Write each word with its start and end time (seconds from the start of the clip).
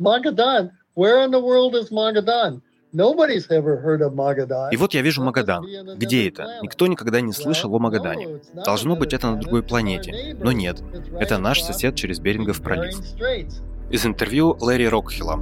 Magadan. 0.00 0.70
Where 0.94 1.22
in 1.22 1.30
the 1.30 1.40
world 1.40 1.74
is 1.74 1.90
Magadan? 1.90 2.62
Nobody's 2.92 3.50
ever 3.50 3.80
heard 3.80 4.02
of 4.02 4.14
Magadan. 4.14 4.70
И 4.72 4.76
вот 4.76 4.94
я 4.94 5.02
вижу 5.02 5.22
Магадан. 5.22 5.64
Где 5.96 6.28
это? 6.28 6.60
Никто 6.62 6.86
никогда 6.86 7.20
не 7.20 7.32
слышал 7.32 7.74
о 7.74 7.78
Магадане. 7.78 8.40
Должно 8.64 8.96
быть 8.96 9.12
это 9.12 9.30
на 9.30 9.40
другой 9.40 9.62
планете. 9.62 10.36
Но 10.40 10.52
нет. 10.52 10.82
Это 11.18 11.38
наш 11.38 11.62
сосед 11.62 11.94
через 11.96 12.20
Берингов 12.20 12.60
пролив. 12.62 12.96
Из 13.90 14.06
интервью 14.06 14.56
Лэри 14.60 14.86
Рокхилла. 14.86 15.40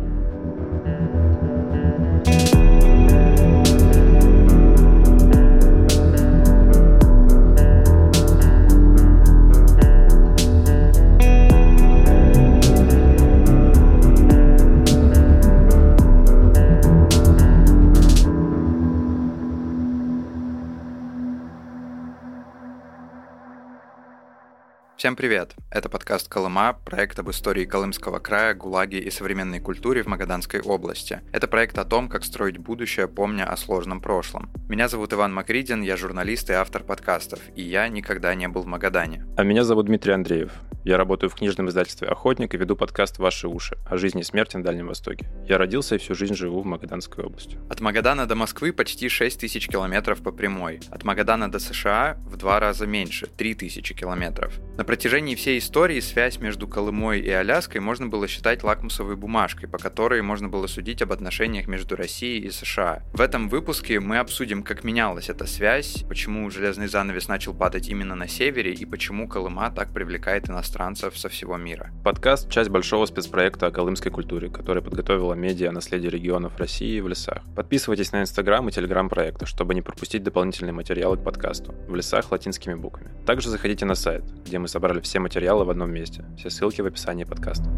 Всем 25.02 25.16
привет! 25.16 25.56
Это 25.68 25.88
подкаст 25.88 26.28
«Колыма», 26.28 26.74
проект 26.74 27.18
об 27.18 27.28
истории 27.28 27.64
Колымского 27.64 28.20
края, 28.20 28.54
ГУЛАГе 28.54 29.00
и 29.00 29.10
современной 29.10 29.58
культуре 29.58 30.04
в 30.04 30.06
Магаданской 30.06 30.60
области. 30.60 31.22
Это 31.32 31.48
проект 31.48 31.76
о 31.78 31.84
том, 31.84 32.08
как 32.08 32.22
строить 32.24 32.58
будущее, 32.58 33.08
помня 33.08 33.50
о 33.50 33.56
сложном 33.56 34.00
прошлом. 34.00 34.48
Меня 34.68 34.86
зовут 34.86 35.12
Иван 35.12 35.34
Макридин, 35.34 35.82
я 35.82 35.96
журналист 35.96 36.50
и 36.50 36.52
автор 36.52 36.84
подкастов, 36.84 37.40
и 37.56 37.62
я 37.62 37.88
никогда 37.88 38.32
не 38.36 38.46
был 38.46 38.62
в 38.62 38.66
Магадане. 38.66 39.26
А 39.36 39.42
меня 39.42 39.64
зовут 39.64 39.86
Дмитрий 39.86 40.12
Андреев. 40.12 40.52
Я 40.84 40.96
работаю 40.96 41.30
в 41.30 41.36
книжном 41.36 41.68
издательстве 41.68 42.08
«Охотник» 42.08 42.54
и 42.54 42.56
веду 42.56 42.74
подкаст 42.74 43.18
«Ваши 43.18 43.46
уши» 43.46 43.78
о 43.86 43.96
жизни 43.96 44.22
и 44.22 44.24
смерти 44.24 44.56
на 44.56 44.64
Дальнем 44.64 44.88
Востоке. 44.88 45.28
Я 45.48 45.56
родился 45.56 45.94
и 45.94 45.98
всю 45.98 46.16
жизнь 46.16 46.34
живу 46.34 46.60
в 46.60 46.66
Магаданской 46.66 47.24
области. 47.24 47.56
От 47.70 47.80
Магадана 47.80 48.26
до 48.26 48.34
Москвы 48.34 48.72
почти 48.72 49.08
6 49.08 49.38
тысяч 49.38 49.68
километров 49.68 50.22
по 50.22 50.32
прямой. 50.32 50.80
От 50.90 51.04
Магадана 51.04 51.50
до 51.50 51.60
США 51.60 52.16
в 52.26 52.36
два 52.36 52.58
раза 52.58 52.86
меньше– 52.86 53.26
3 53.36 53.54
тысячи 53.54 53.94
километров. 53.94 54.58
На 54.74 54.84
протяжении 54.84 55.34
всей 55.34 55.58
истории 55.58 56.00
связь 56.00 56.38
между 56.38 56.66
Колымой 56.66 57.20
и 57.20 57.28
Аляской 57.28 57.82
можно 57.82 58.06
было 58.06 58.26
считать 58.26 58.62
лакмусовой 58.62 59.16
бумажкой, 59.16 59.68
по 59.68 59.76
которой 59.76 60.22
можно 60.22 60.48
было 60.48 60.66
судить 60.66 61.02
об 61.02 61.12
отношениях 61.12 61.66
между 61.66 61.94
Россией 61.94 62.46
и 62.46 62.50
США. 62.50 63.02
В 63.12 63.20
этом 63.20 63.50
выпуске 63.50 64.00
мы 64.00 64.16
обсудим, 64.16 64.62
как 64.62 64.82
менялась 64.82 65.28
эта 65.28 65.46
связь, 65.46 66.04
почему 66.08 66.48
железный 66.50 66.88
занавес 66.88 67.28
начал 67.28 67.52
падать 67.52 67.88
именно 67.88 68.14
на 68.14 68.26
севере 68.28 68.72
и 68.72 68.86
почему 68.86 69.28
Колыма 69.28 69.70
так 69.70 69.92
привлекает 69.92 70.48
иностранцев 70.48 71.18
со 71.18 71.28
всего 71.28 71.58
мира. 71.58 71.90
Подкаст– 72.02 72.50
часть 72.50 72.70
большого 72.70 73.04
спецпроекта 73.04 73.66
о 73.66 73.70
колымской 73.70 74.10
культуре, 74.10 74.48
который 74.48 74.82
подготовила 74.82 75.34
медиа 75.34 75.70
«Наследие 75.70 76.10
регионов 76.10 76.56
России» 76.56 76.98
в 77.00 77.08
лесах. 77.08 77.42
Подписывайтесь 77.54 78.12
на 78.12 78.22
Инстаграм 78.22 78.66
и 78.70 78.72
Телеграм 78.72 79.10
проекта, 79.10 79.44
чтобы 79.44 79.74
не 79.74 79.82
пропустить 79.82 80.22
дополнительные 80.22 80.72
материалы 80.72 81.18
к 81.18 81.22
подкасту 81.22 81.74
в 81.86 81.94
лесах 81.94 82.32
латинскими 82.32 82.72
буквами. 82.72 83.10
Также 83.26 83.50
заходите 83.50 83.84
на 83.84 83.94
сайт, 83.94 84.24
где 84.46 84.61
мы 84.62 84.68
собрали 84.68 85.00
все 85.00 85.18
материалы 85.18 85.64
в 85.64 85.70
одном 85.70 85.90
месте. 85.90 86.24
Все 86.38 86.48
ссылки 86.48 86.80
в 86.80 86.86
описании 86.86 87.24
подкаста. 87.24 87.68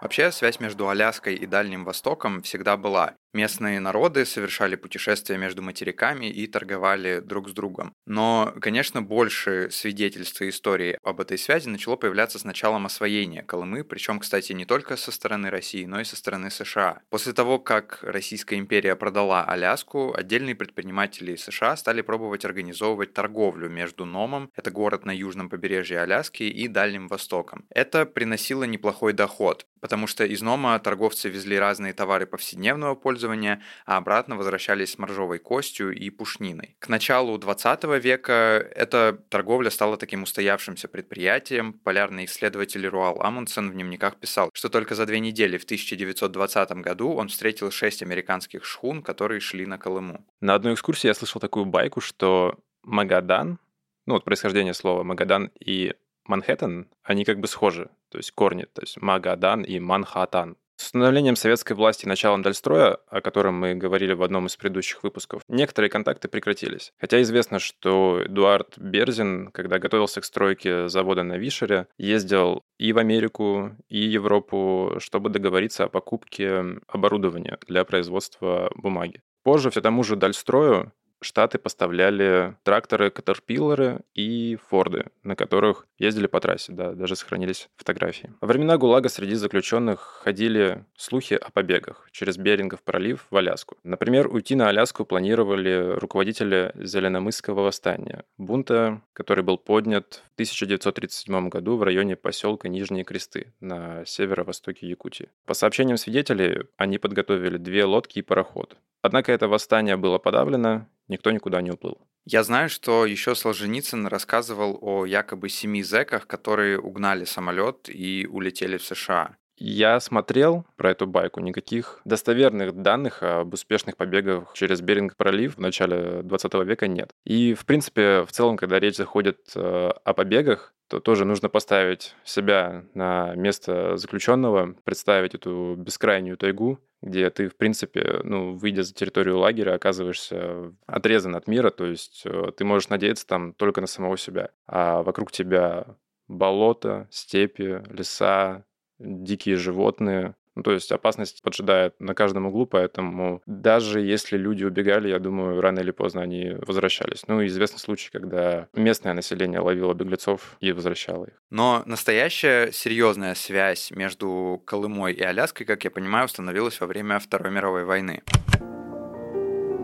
Вообще, 0.00 0.30
связь 0.30 0.60
между 0.60 0.88
Аляской 0.88 1.34
и 1.34 1.46
Дальним 1.46 1.84
Востоком 1.84 2.42
всегда 2.42 2.76
была. 2.76 3.14
Местные 3.34 3.78
народы 3.78 4.24
совершали 4.24 4.74
путешествия 4.74 5.36
между 5.36 5.60
материками 5.60 6.26
и 6.26 6.46
торговали 6.46 7.20
друг 7.20 7.50
с 7.50 7.52
другом. 7.52 7.92
Но, 8.06 8.54
конечно, 8.60 9.02
больше 9.02 9.68
свидетельств 9.70 10.40
и 10.40 10.48
истории 10.48 10.98
об 11.02 11.20
этой 11.20 11.36
связи 11.36 11.68
начало 11.68 11.96
появляться 11.96 12.38
с 12.38 12.44
началом 12.44 12.86
освоения 12.86 13.42
Колымы, 13.42 13.84
причем, 13.84 14.18
кстати, 14.18 14.52
не 14.54 14.64
только 14.64 14.96
со 14.96 15.12
стороны 15.12 15.50
России, 15.50 15.84
но 15.84 16.00
и 16.00 16.04
со 16.04 16.16
стороны 16.16 16.50
США. 16.50 17.00
После 17.10 17.34
того, 17.34 17.58
как 17.58 17.98
Российская 18.02 18.56
империя 18.56 18.96
продала 18.96 19.44
Аляску, 19.44 20.14
отдельные 20.16 20.54
предприниматели 20.54 21.36
США 21.36 21.76
стали 21.76 22.00
пробовать 22.00 22.46
организовывать 22.46 23.12
торговлю 23.12 23.68
между 23.68 24.06
Номом, 24.06 24.50
это 24.56 24.70
город 24.70 25.04
на 25.04 25.14
южном 25.14 25.50
побережье 25.50 26.00
Аляски, 26.00 26.44
и 26.44 26.66
Дальним 26.66 27.08
Востоком. 27.08 27.66
Это 27.68 28.06
приносило 28.06 28.64
неплохой 28.64 29.12
доход, 29.12 29.66
потому 29.80 30.06
что 30.06 30.24
из 30.24 30.42
Нома 30.42 30.78
торговцы 30.78 31.28
везли 31.28 31.58
разные 31.58 31.92
товары 31.92 32.26
повседневного 32.26 32.94
пользования, 32.94 33.62
а 33.86 33.96
обратно 33.96 34.36
возвращались 34.36 34.92
с 34.92 34.98
моржовой 34.98 35.38
костью 35.38 35.94
и 35.94 36.10
пушниной. 36.10 36.76
К 36.78 36.88
началу 36.88 37.36
20 37.38 37.84
века 38.02 38.32
эта 38.74 39.18
торговля 39.28 39.70
стала 39.70 39.96
таким 39.96 40.22
устоявшимся 40.22 40.88
предприятием. 40.88 41.72
Полярный 41.72 42.24
исследователь 42.24 42.86
Руал 42.86 43.20
Амундсен 43.20 43.70
в 43.70 43.72
дневниках 43.74 44.16
писал, 44.16 44.50
что 44.52 44.68
только 44.68 44.94
за 44.94 45.06
две 45.06 45.20
недели 45.20 45.58
в 45.58 45.64
1920 45.64 46.70
году 46.72 47.12
он 47.12 47.28
встретил 47.28 47.70
шесть 47.70 48.02
американских 48.02 48.64
шхун, 48.64 49.02
которые 49.02 49.40
шли 49.40 49.66
на 49.66 49.78
Колыму. 49.78 50.24
На 50.40 50.54
одной 50.54 50.74
экскурсии 50.74 51.08
я 51.08 51.14
слышал 51.14 51.40
такую 51.40 51.66
байку, 51.66 52.00
что 52.00 52.58
Магадан, 52.82 53.58
ну 54.06 54.14
вот 54.14 54.24
происхождение 54.24 54.74
слова 54.74 55.02
Магадан 55.02 55.50
и 55.60 55.94
Манхэттен, 56.28 56.88
они 57.02 57.24
как 57.24 57.40
бы 57.40 57.48
схожи, 57.48 57.90
то 58.10 58.18
есть 58.18 58.32
корни, 58.32 58.64
то 58.64 58.82
есть 58.82 59.00
Магадан 59.00 59.62
и 59.62 59.78
Манхаттан. 59.78 60.56
С 60.80 60.84
установлением 60.84 61.34
советской 61.34 61.72
власти 61.72 62.04
и 62.04 62.08
началом 62.08 62.42
Дальстроя, 62.42 62.98
о 63.08 63.20
котором 63.20 63.58
мы 63.58 63.74
говорили 63.74 64.12
в 64.12 64.22
одном 64.22 64.46
из 64.46 64.56
предыдущих 64.56 65.02
выпусков, 65.02 65.42
некоторые 65.48 65.90
контакты 65.90 66.28
прекратились. 66.28 66.92
Хотя 67.00 67.20
известно, 67.22 67.58
что 67.58 68.22
Эдуард 68.24 68.78
Берзин, 68.78 69.50
когда 69.50 69.80
готовился 69.80 70.20
к 70.20 70.24
стройке 70.24 70.88
завода 70.88 71.24
на 71.24 71.36
Вишере, 71.36 71.88
ездил 71.98 72.62
и 72.78 72.92
в 72.92 72.98
Америку, 72.98 73.72
и 73.88 73.98
Европу, 73.98 74.94
чтобы 74.98 75.30
договориться 75.30 75.84
о 75.84 75.88
покупке 75.88 76.64
оборудования 76.86 77.58
для 77.66 77.84
производства 77.84 78.70
бумаги. 78.76 79.20
Позже 79.42 79.70
все 79.70 79.80
тому 79.80 80.04
же 80.04 80.14
Дальстрою 80.14 80.92
Штаты 81.20 81.58
поставляли 81.58 82.56
тракторы, 82.62 83.10
катерпиллеры 83.10 84.02
и 84.14 84.56
форды, 84.68 85.06
на 85.24 85.34
которых 85.34 85.87
ездили 85.98 86.26
по 86.26 86.40
трассе, 86.40 86.72
да, 86.72 86.92
даже 86.92 87.16
сохранились 87.16 87.68
фотографии. 87.76 88.32
Во 88.40 88.48
времена 88.48 88.76
ГУЛАГа 88.76 89.08
среди 89.08 89.34
заключенных 89.34 90.20
ходили 90.22 90.84
слухи 90.96 91.34
о 91.34 91.50
побегах 91.50 92.08
через 92.12 92.36
Берингов 92.36 92.82
пролив 92.82 93.26
в 93.30 93.36
Аляску. 93.36 93.76
Например, 93.82 94.28
уйти 94.28 94.54
на 94.54 94.68
Аляску 94.68 95.04
планировали 95.04 95.94
руководители 95.98 96.72
Зеленомысского 96.74 97.62
восстания, 97.62 98.24
бунта, 98.36 99.02
который 99.12 99.44
был 99.44 99.58
поднят 99.58 100.22
в 100.30 100.34
1937 100.34 101.48
году 101.48 101.76
в 101.76 101.82
районе 101.82 102.16
поселка 102.16 102.68
Нижние 102.68 103.04
Кресты 103.04 103.54
на 103.60 104.04
северо-востоке 104.04 104.88
Якутии. 104.88 105.30
По 105.46 105.54
сообщениям 105.54 105.96
свидетелей, 105.96 106.64
они 106.76 106.98
подготовили 106.98 107.56
две 107.56 107.84
лодки 107.84 108.20
и 108.20 108.22
пароход. 108.22 108.76
Однако 109.02 109.32
это 109.32 109.48
восстание 109.48 109.96
было 109.96 110.18
подавлено, 110.18 110.86
никто 111.08 111.30
никуда 111.30 111.60
не 111.62 111.70
уплыл. 111.70 111.98
Я 112.30 112.42
знаю, 112.42 112.68
что 112.68 113.06
еще 113.06 113.34
Солженицын 113.34 114.06
рассказывал 114.06 114.78
о 114.82 115.06
якобы 115.06 115.48
семи 115.48 115.82
зэках, 115.82 116.26
которые 116.26 116.78
угнали 116.78 117.24
самолет 117.24 117.88
и 117.88 118.26
улетели 118.26 118.76
в 118.76 118.84
США. 118.84 119.38
Я 119.60 119.98
смотрел 119.98 120.64
про 120.76 120.92
эту 120.92 121.06
байку, 121.06 121.40
никаких 121.40 122.00
достоверных 122.04 122.74
данных 122.80 123.22
об 123.22 123.52
успешных 123.52 123.96
побегах 123.96 124.52
через 124.54 124.80
Беринг 124.80 125.16
пролив 125.16 125.56
в 125.56 125.60
начале 125.60 126.22
20 126.22 126.54
века 126.64 126.86
нет. 126.86 127.10
И, 127.24 127.54
в 127.54 127.66
принципе, 127.66 128.24
в 128.24 128.30
целом, 128.30 128.56
когда 128.56 128.78
речь 128.78 128.96
заходит 128.96 129.38
э, 129.56 129.90
о 130.04 130.14
побегах, 130.14 130.74
то 130.88 131.00
тоже 131.00 131.24
нужно 131.24 131.48
поставить 131.48 132.14
себя 132.24 132.84
на 132.94 133.34
место 133.34 133.96
заключенного, 133.96 134.74
представить 134.84 135.34
эту 135.34 135.74
бескрайнюю 135.76 136.36
тайгу, 136.36 136.78
где 137.02 137.28
ты, 137.30 137.48
в 137.48 137.56
принципе, 137.56 138.20
ну, 138.22 138.54
выйдя 138.54 138.84
за 138.84 138.94
территорию 138.94 139.38
лагеря, 139.38 139.74
оказываешься 139.74 140.72
отрезан 140.86 141.34
от 141.34 141.48
мира, 141.48 141.70
то 141.70 141.84
есть 141.84 142.22
э, 142.24 142.52
ты 142.56 142.64
можешь 142.64 142.90
надеяться 142.90 143.26
там 143.26 143.54
только 143.54 143.80
на 143.80 143.88
самого 143.88 144.16
себя, 144.16 144.50
а 144.66 145.02
вокруг 145.02 145.32
тебя 145.32 145.96
болото, 146.28 147.08
степи, 147.10 147.82
леса, 147.90 148.64
дикие 148.98 149.56
животные, 149.56 150.34
ну, 150.58 150.64
то 150.64 150.72
есть 150.72 150.90
опасность 150.90 151.40
поджидает 151.40 151.94
на 152.00 152.14
каждом 152.14 152.46
углу, 152.46 152.66
поэтому 152.66 153.40
даже 153.46 154.00
если 154.00 154.36
люди 154.36 154.64
убегали, 154.64 155.08
я 155.08 155.20
думаю, 155.20 155.60
рано 155.60 155.78
или 155.78 155.92
поздно 155.92 156.20
они 156.20 156.56
возвращались. 156.66 157.22
Ну, 157.28 157.46
известный 157.46 157.78
случай, 157.78 158.10
когда 158.10 158.66
местное 158.74 159.14
население 159.14 159.60
ловило 159.60 159.94
беглецов 159.94 160.56
и 160.58 160.72
возвращало 160.72 161.26
их. 161.26 161.34
Но 161.50 161.84
настоящая 161.86 162.72
серьезная 162.72 163.36
связь 163.36 163.92
между 163.92 164.60
Колымой 164.64 165.12
и 165.12 165.22
Аляской, 165.22 165.64
как 165.64 165.84
я 165.84 165.92
понимаю, 165.92 166.24
установилась 166.24 166.80
во 166.80 166.88
время 166.88 167.20
Второй 167.20 167.52
мировой 167.52 167.84
войны. 167.84 168.24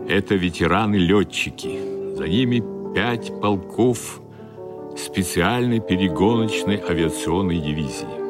Это 0.09 0.35
ветераны-летчики. 0.35 2.15
За 2.17 2.27
ними 2.27 2.61
пять 2.93 3.29
полков 3.39 4.19
специальной 4.97 5.79
перегоночной 5.79 6.81
авиационной 6.81 7.59
дивизии. 7.59 8.24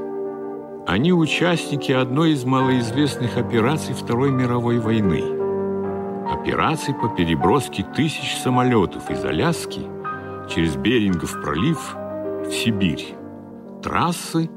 Они 0.88 1.12
участники 1.12 1.92
одной 1.92 2.34
из 2.34 2.46
малоизвестных 2.46 3.38
операций 3.38 3.96
Второй 3.96 4.30
мировой 4.30 4.78
войны. 4.78 5.24
Операций 6.32 6.94
по 6.94 7.10
переброске 7.10 7.84
тысяч 7.96 8.38
самолетов 8.38 9.10
из 9.10 9.26
Аляски 9.26 9.82
через 10.48 10.76
Берингов 10.76 11.42
пролив 11.42 11.96
в 11.96 12.52
Сибирь. 12.52 13.16
Трассы, 13.82 14.48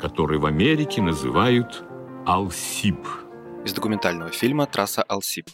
которые 0.00 0.40
в 0.40 0.46
Америке 0.46 1.02
называют 1.02 1.84
Алсип. 2.26 3.06
Из 3.64 3.72
документального 3.72 4.30
фильма 4.32 4.66
«Трасса 4.66 5.04
Алсип». 5.04 5.48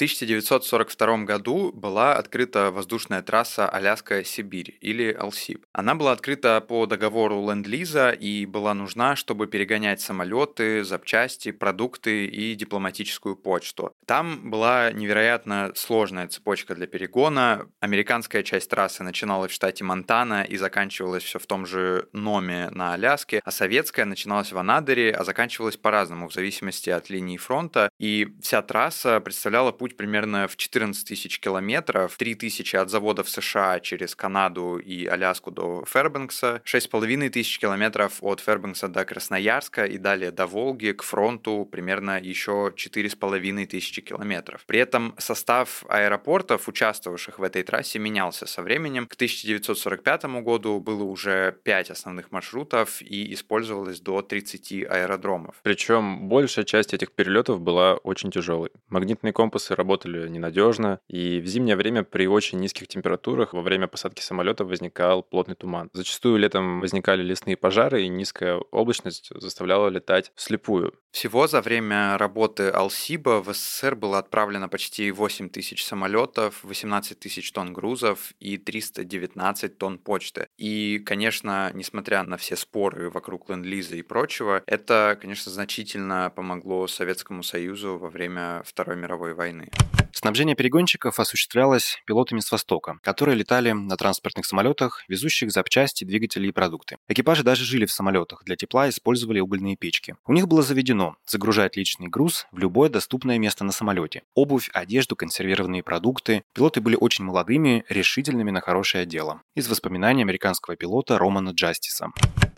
1942 0.00 1.24
году 1.24 1.72
была 1.72 2.14
открыта 2.14 2.70
воздушная 2.70 3.20
трасса 3.20 3.68
Аляска-Сибирь 3.68 4.78
или 4.80 5.12
Алсип. 5.12 5.66
Она 5.74 5.94
была 5.94 6.12
открыта 6.12 6.62
по 6.62 6.86
договору 6.86 7.36
Ленд-Лиза 7.46 8.12
и 8.12 8.46
была 8.46 8.72
нужна, 8.72 9.14
чтобы 9.14 9.46
перегонять 9.46 10.00
самолеты, 10.00 10.84
запчасти, 10.84 11.50
продукты 11.52 12.24
и 12.24 12.54
дипломатическую 12.54 13.36
почту. 13.36 13.92
Там 14.06 14.50
была 14.50 14.90
невероятно 14.90 15.72
сложная 15.74 16.28
цепочка 16.28 16.74
для 16.74 16.86
перегона. 16.86 17.68
Американская 17.80 18.42
часть 18.42 18.70
трассы 18.70 19.02
начиналась 19.02 19.50
в 19.50 19.54
штате 19.54 19.84
Монтана 19.84 20.44
и 20.44 20.56
заканчивалась 20.56 21.24
все 21.24 21.38
в 21.38 21.46
том 21.46 21.66
же 21.66 22.08
Номе 22.14 22.70
на 22.70 22.94
Аляске, 22.94 23.42
а 23.44 23.50
советская 23.50 24.06
начиналась 24.06 24.50
в 24.50 24.56
Анадыре, 24.56 25.12
а 25.12 25.24
заканчивалась 25.24 25.76
по-разному 25.76 26.30
в 26.30 26.32
зависимости 26.32 26.88
от 26.88 27.10
линии 27.10 27.36
фронта. 27.36 27.90
И 27.98 28.32
вся 28.40 28.62
трасса 28.62 29.20
представляла 29.20 29.72
путь 29.72 29.89
путь 29.90 29.96
примерно 29.96 30.46
в 30.46 30.56
14 30.56 31.06
тысяч 31.06 31.40
километров, 31.40 32.16
3 32.16 32.34
тысячи 32.34 32.76
от 32.76 32.90
завода 32.90 33.22
в 33.22 33.28
США 33.28 33.80
через 33.80 34.14
Канаду 34.14 34.78
и 34.78 35.06
Аляску 35.06 35.50
до 35.50 35.84
Фербенкса, 35.86 36.62
6,5 36.64 37.30
тысяч 37.30 37.58
километров 37.58 38.18
от 38.20 38.40
Фербенкса 38.40 38.88
до 38.88 39.04
Красноярска 39.04 39.84
и 39.84 39.98
далее 39.98 40.30
до 40.30 40.46
Волги 40.46 40.92
к 40.92 41.02
фронту 41.02 41.68
примерно 41.70 42.20
еще 42.20 42.72
4,5 42.74 43.66
тысячи 43.66 44.02
километров. 44.02 44.64
При 44.66 44.80
этом 44.80 45.14
состав 45.18 45.84
аэропортов, 45.88 46.68
участвовавших 46.68 47.38
в 47.38 47.42
этой 47.42 47.62
трассе, 47.62 47.98
менялся 47.98 48.46
со 48.46 48.62
временем. 48.62 49.06
К 49.06 49.14
1945 49.14 50.24
году 50.42 50.80
было 50.80 51.04
уже 51.04 51.56
5 51.64 51.90
основных 51.90 52.32
маршрутов 52.32 53.02
и 53.02 53.32
использовалось 53.34 54.00
до 54.00 54.22
30 54.22 54.72
аэродромов. 54.88 55.56
Причем 55.62 56.28
большая 56.28 56.64
часть 56.64 56.94
этих 56.94 57.12
перелетов 57.12 57.60
была 57.60 57.94
очень 57.94 58.30
тяжелой. 58.30 58.70
Магнитные 58.88 59.32
компасы 59.32 59.74
работали 59.80 60.28
ненадежно, 60.28 61.00
и 61.08 61.40
в 61.40 61.46
зимнее 61.46 61.76
время 61.76 62.04
при 62.04 62.28
очень 62.28 62.60
низких 62.60 62.86
температурах 62.86 63.54
во 63.54 63.62
время 63.62 63.86
посадки 63.86 64.20
самолета 64.20 64.64
возникал 64.64 65.22
плотный 65.22 65.54
туман. 65.54 65.90
Зачастую 65.94 66.38
летом 66.38 66.80
возникали 66.80 67.22
лесные 67.22 67.56
пожары, 67.56 68.02
и 68.02 68.08
низкая 68.08 68.56
облачность 68.70 69.32
заставляла 69.34 69.88
летать 69.88 70.32
вслепую. 70.34 70.92
Всего 71.12 71.48
за 71.48 71.60
время 71.60 72.16
работы 72.18 72.68
Алсиба 72.68 73.42
в 73.42 73.52
СССР 73.52 73.96
было 73.96 74.18
отправлено 74.18 74.68
почти 74.68 75.10
8 75.10 75.48
тысяч 75.48 75.84
самолетов, 75.84 76.62
18 76.62 77.18
тысяч 77.18 77.50
тонн 77.50 77.72
грузов 77.72 78.32
и 78.38 78.56
319 78.56 79.76
тонн 79.76 79.98
почты. 79.98 80.46
И, 80.56 81.00
конечно, 81.00 81.72
несмотря 81.74 82.22
на 82.22 82.36
все 82.36 82.54
споры 82.54 83.10
вокруг 83.10 83.50
ленд-лиза 83.50 83.96
и 83.96 84.02
прочего, 84.02 84.62
это, 84.66 85.18
конечно, 85.20 85.50
значительно 85.50 86.32
помогло 86.34 86.86
Советскому 86.86 87.42
Союзу 87.42 87.98
во 87.98 88.08
время 88.08 88.62
Второй 88.64 88.96
мировой 88.96 89.34
войны. 89.34 89.68
Снабжение 90.12 90.56
перегонщиков 90.56 91.18
осуществлялось 91.18 91.98
пилотами 92.06 92.40
с 92.40 92.50
Востока, 92.50 92.98
которые 93.02 93.36
летали 93.36 93.72
на 93.72 93.96
транспортных 93.96 94.46
самолетах, 94.46 95.04
везущих 95.08 95.50
запчасти, 95.50 96.04
двигатели 96.04 96.48
и 96.48 96.52
продукты. 96.52 96.96
Экипажи 97.08 97.42
даже 97.42 97.64
жили 97.64 97.86
в 97.86 97.92
самолетах, 97.92 98.44
для 98.44 98.56
тепла 98.56 98.88
использовали 98.88 99.40
угольные 99.40 99.76
печки. 99.76 100.16
У 100.26 100.32
них 100.32 100.48
было 100.48 100.62
заведено 100.62 101.16
загружать 101.26 101.76
личный 101.76 102.08
груз 102.08 102.46
в 102.52 102.58
любое 102.58 102.90
доступное 102.90 103.38
место 103.38 103.64
на 103.64 103.72
самолете. 103.72 104.22
Обувь, 104.34 104.70
одежду, 104.72 105.16
консервированные 105.16 105.82
продукты. 105.82 106.42
Пилоты 106.54 106.80
были 106.80 106.96
очень 106.96 107.24
молодыми, 107.24 107.84
решительными 107.88 108.50
на 108.50 108.60
хорошее 108.60 109.06
дело. 109.06 109.42
Из 109.54 109.68
воспоминаний 109.68 110.22
американского 110.22 110.76
пилота 110.76 111.18
Романа 111.18 111.50
Джастиса. 111.50 112.08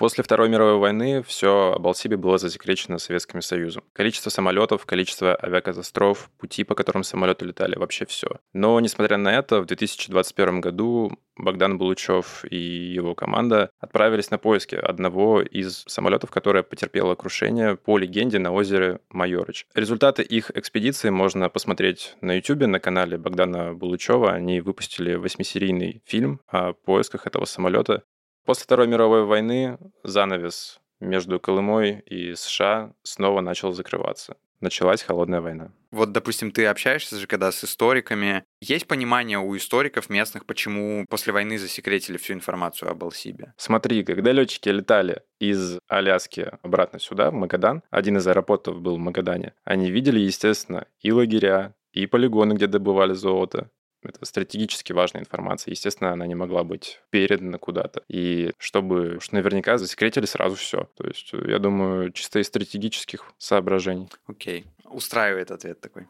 После 0.02 0.24
Второй 0.24 0.48
мировой 0.48 0.78
войны 0.78 1.22
все 1.22 1.74
об 1.76 1.86
Алсибе 1.86 2.16
было 2.16 2.36
засекречено 2.36 2.98
Советским 2.98 3.40
Союзом. 3.40 3.84
Количество 3.92 4.30
самолетов, 4.30 4.84
количество 4.84 5.38
авиакатастроф, 5.40 6.28
пути, 6.40 6.64
по 6.64 6.74
которым 6.74 7.04
самолеты 7.04 7.44
летали, 7.44 7.76
вообще 7.76 8.04
все. 8.04 8.26
Но, 8.52 8.80
несмотря 8.80 9.16
на 9.16 9.32
это, 9.32 9.60
в 9.60 9.66
2021 9.66 10.60
году 10.60 11.12
Богдан 11.36 11.78
Булычев 11.78 12.44
и 12.50 12.56
его 12.56 13.14
команда 13.14 13.70
отправились 13.78 14.32
на 14.32 14.38
поиски 14.38 14.74
одного 14.74 15.40
из 15.40 15.84
самолетов, 15.86 16.32
которое 16.32 16.64
потерпело 16.64 17.14
крушение 17.14 17.76
по 17.76 17.96
легенде 17.96 18.40
на 18.40 18.52
озере 18.52 18.98
Майорыч. 19.08 19.66
Результаты 19.72 20.22
их 20.22 20.50
экспедиции 20.52 21.10
можно 21.10 21.48
посмотреть 21.48 22.16
на 22.20 22.34
YouTube, 22.34 22.66
на 22.66 22.80
канале 22.80 23.18
Богдана 23.18 23.72
Булычева. 23.72 24.32
Они 24.32 24.60
выпустили 24.60 25.14
восьмисерийный 25.14 26.02
фильм 26.04 26.40
о 26.48 26.72
поисках 26.72 27.28
этого 27.28 27.44
самолета. 27.44 28.02
После 28.44 28.64
Второй 28.64 28.88
мировой 28.88 29.24
войны 29.24 29.78
занавес 30.02 30.80
между 31.00 31.38
Колымой 31.38 32.00
и 32.06 32.34
США 32.34 32.92
снова 33.02 33.40
начал 33.40 33.72
закрываться. 33.72 34.36
Началась 34.60 35.02
холодная 35.02 35.40
война. 35.40 35.72
Вот, 35.90 36.12
допустим, 36.12 36.52
ты 36.52 36.66
общаешься 36.66 37.18
же 37.18 37.26
когда 37.26 37.50
с 37.50 37.64
историками. 37.64 38.44
Есть 38.60 38.86
понимание 38.86 39.38
у 39.38 39.56
историков 39.56 40.08
местных, 40.08 40.46
почему 40.46 41.04
после 41.10 41.32
войны 41.32 41.58
засекретили 41.58 42.16
всю 42.16 42.34
информацию 42.34 42.88
об 42.90 43.02
Алсибе? 43.02 43.54
Смотри, 43.56 44.04
когда 44.04 44.30
летчики 44.30 44.68
летали 44.68 45.22
из 45.40 45.78
Аляски 45.88 46.52
обратно 46.62 47.00
сюда, 47.00 47.30
в 47.30 47.34
Магадан, 47.34 47.82
один 47.90 48.18
из 48.18 48.26
аэропортов 48.26 48.80
был 48.80 48.96
в 48.96 49.00
Магадане, 49.00 49.54
они 49.64 49.90
видели, 49.90 50.20
естественно, 50.20 50.86
и 51.00 51.10
лагеря, 51.10 51.74
и 51.92 52.06
полигоны, 52.06 52.54
где 52.54 52.68
добывали 52.68 53.14
золото, 53.14 53.68
это 54.02 54.24
стратегически 54.24 54.92
важная 54.92 55.22
информация. 55.22 55.72
Естественно, 55.72 56.12
она 56.12 56.26
не 56.26 56.34
могла 56.34 56.64
быть 56.64 57.00
передана 57.10 57.58
куда-то. 57.58 58.02
И 58.08 58.52
чтобы 58.58 59.16
уж 59.16 59.30
наверняка 59.32 59.78
засекретили 59.78 60.26
сразу 60.26 60.56
все. 60.56 60.88
То 60.96 61.06
есть, 61.06 61.32
я 61.32 61.58
думаю, 61.58 62.12
чисто 62.12 62.38
из 62.38 62.46
стратегических 62.46 63.32
соображений. 63.38 64.08
Окей. 64.26 64.64
Устраивает 64.84 65.50
ответ 65.50 65.80
такой. 65.80 66.06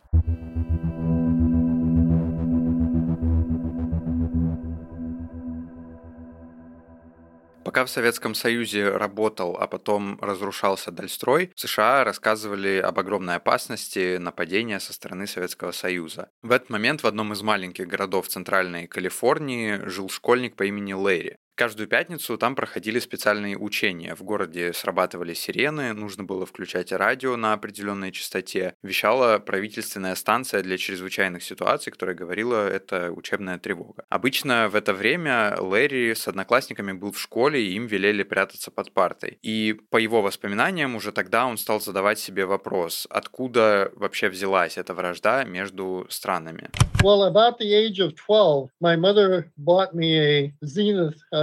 Пока 7.65 7.85
в 7.85 7.91
Советском 7.91 8.35
Союзе 8.35 8.91
работал, 8.91 9.57
а 9.57 9.67
потом 9.67 10.19
разрушался 10.21 10.91
Дальстрой, 10.91 11.53
в 11.55 11.61
США 11.61 12.03
рассказывали 12.03 12.79
об 12.79 12.99
огромной 12.99 13.37
опасности 13.37 14.17
нападения 14.17 14.81
со 14.81 14.93
стороны 14.93 15.27
Советского 15.27 15.71
Союза. 15.71 16.29
В 16.43 16.51
этот 16.51 16.71
момент 16.71 17.03
в 17.03 17.07
одном 17.07 17.33
из 17.33 17.43
маленьких 17.43 17.87
городов 17.87 18.29
Центральной 18.29 18.89
Калифорнии 18.89 19.81
жил 19.87 20.09
школьник 20.09 20.57
по 20.57 20.65
имени 20.65 20.93
Лэри. 20.93 21.37
Каждую 21.55 21.87
пятницу 21.87 22.39
там 22.39 22.55
проходили 22.55 22.99
специальные 22.99 23.59
учения. 23.59 24.15
В 24.15 24.23
городе 24.23 24.73
срабатывали 24.73 25.35
сирены, 25.35 25.93
нужно 25.93 26.25
было 26.25 26.47
включать 26.47 26.93
радио 26.93 27.37
на 27.37 27.53
определенной 27.53 28.11
частоте. 28.11 28.75
Вещала 28.83 29.39
правительственная 29.39 30.15
станция 30.15 30.63
для 30.63 30.79
чрезвычайных 30.79 31.43
ситуаций, 31.43 31.93
которая 31.93 32.17
говорила, 32.17 32.67
это 32.67 33.13
учебная 33.13 33.59
тревога. 33.59 34.05
Обычно 34.09 34.71
в 34.71 34.75
это 34.75 34.95
время 34.95 35.55
Лэри 35.61 36.15
с 36.15 36.27
одноклассниками 36.27 36.93
был 36.93 37.13
в 37.13 37.21
школе, 37.21 37.63
и 37.63 37.75
им 37.75 37.87
велели 37.87 38.23
прятаться 38.23 38.71
под 38.71 38.91
партой. 38.93 39.39
И 39.43 39.79
по 39.91 39.99
его 39.99 40.23
воспоминаниям, 40.23 40.97
уже 40.97 41.13
тогда 41.13 41.45
он 41.45 41.59
стал 41.59 41.83
задавать 41.83 42.19
себе 42.19 42.47
вопрос, 42.47 43.07
откуда 43.11 43.93
вообще 43.95 44.31
взялась 44.31 44.79
эта 44.79 44.95
вражда 44.95 45.45
между 45.45 46.07
странами. 46.09 46.71
Well, 47.03 47.25
about 47.25 47.59
the 47.59 47.75
age 47.75 47.99
of 47.99 48.15
12, 48.15 48.71
my 48.81 48.97
mother 48.97 49.51
bought 49.59 49.93
me 49.93 50.19
a 50.19 50.55
Zenith 50.65 51.21
uh. 51.33 51.42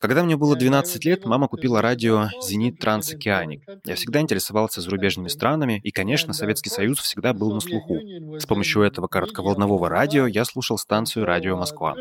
Когда 0.00 0.24
мне 0.24 0.36
было 0.36 0.56
12 0.56 1.04
лет, 1.04 1.26
мама 1.26 1.46
купила 1.46 1.82
радио 1.82 2.28
«Зенит 2.42 2.78
Трансокеаник». 2.78 3.64
Я 3.84 3.96
всегда 3.96 4.20
интересовался 4.20 4.80
зарубежными 4.80 5.28
странами, 5.28 5.78
и, 5.84 5.90
конечно, 5.90 6.32
Советский 6.32 6.70
Союз 6.70 7.00
всегда 7.00 7.34
был 7.34 7.52
на 7.52 7.60
слуху. 7.60 7.98
С 8.38 8.46
помощью 8.46 8.82
этого 8.82 9.08
коротковолнового 9.08 9.90
радио 9.90 10.26
я 10.26 10.46
слушал 10.46 10.78
станцию 10.78 11.26
«Радио 11.26 11.54
Москва». 11.56 11.94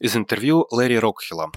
Из 0.00 0.16
интервью 0.16 0.66
Лэри 0.72 0.96
Рокхилла. 0.96 1.52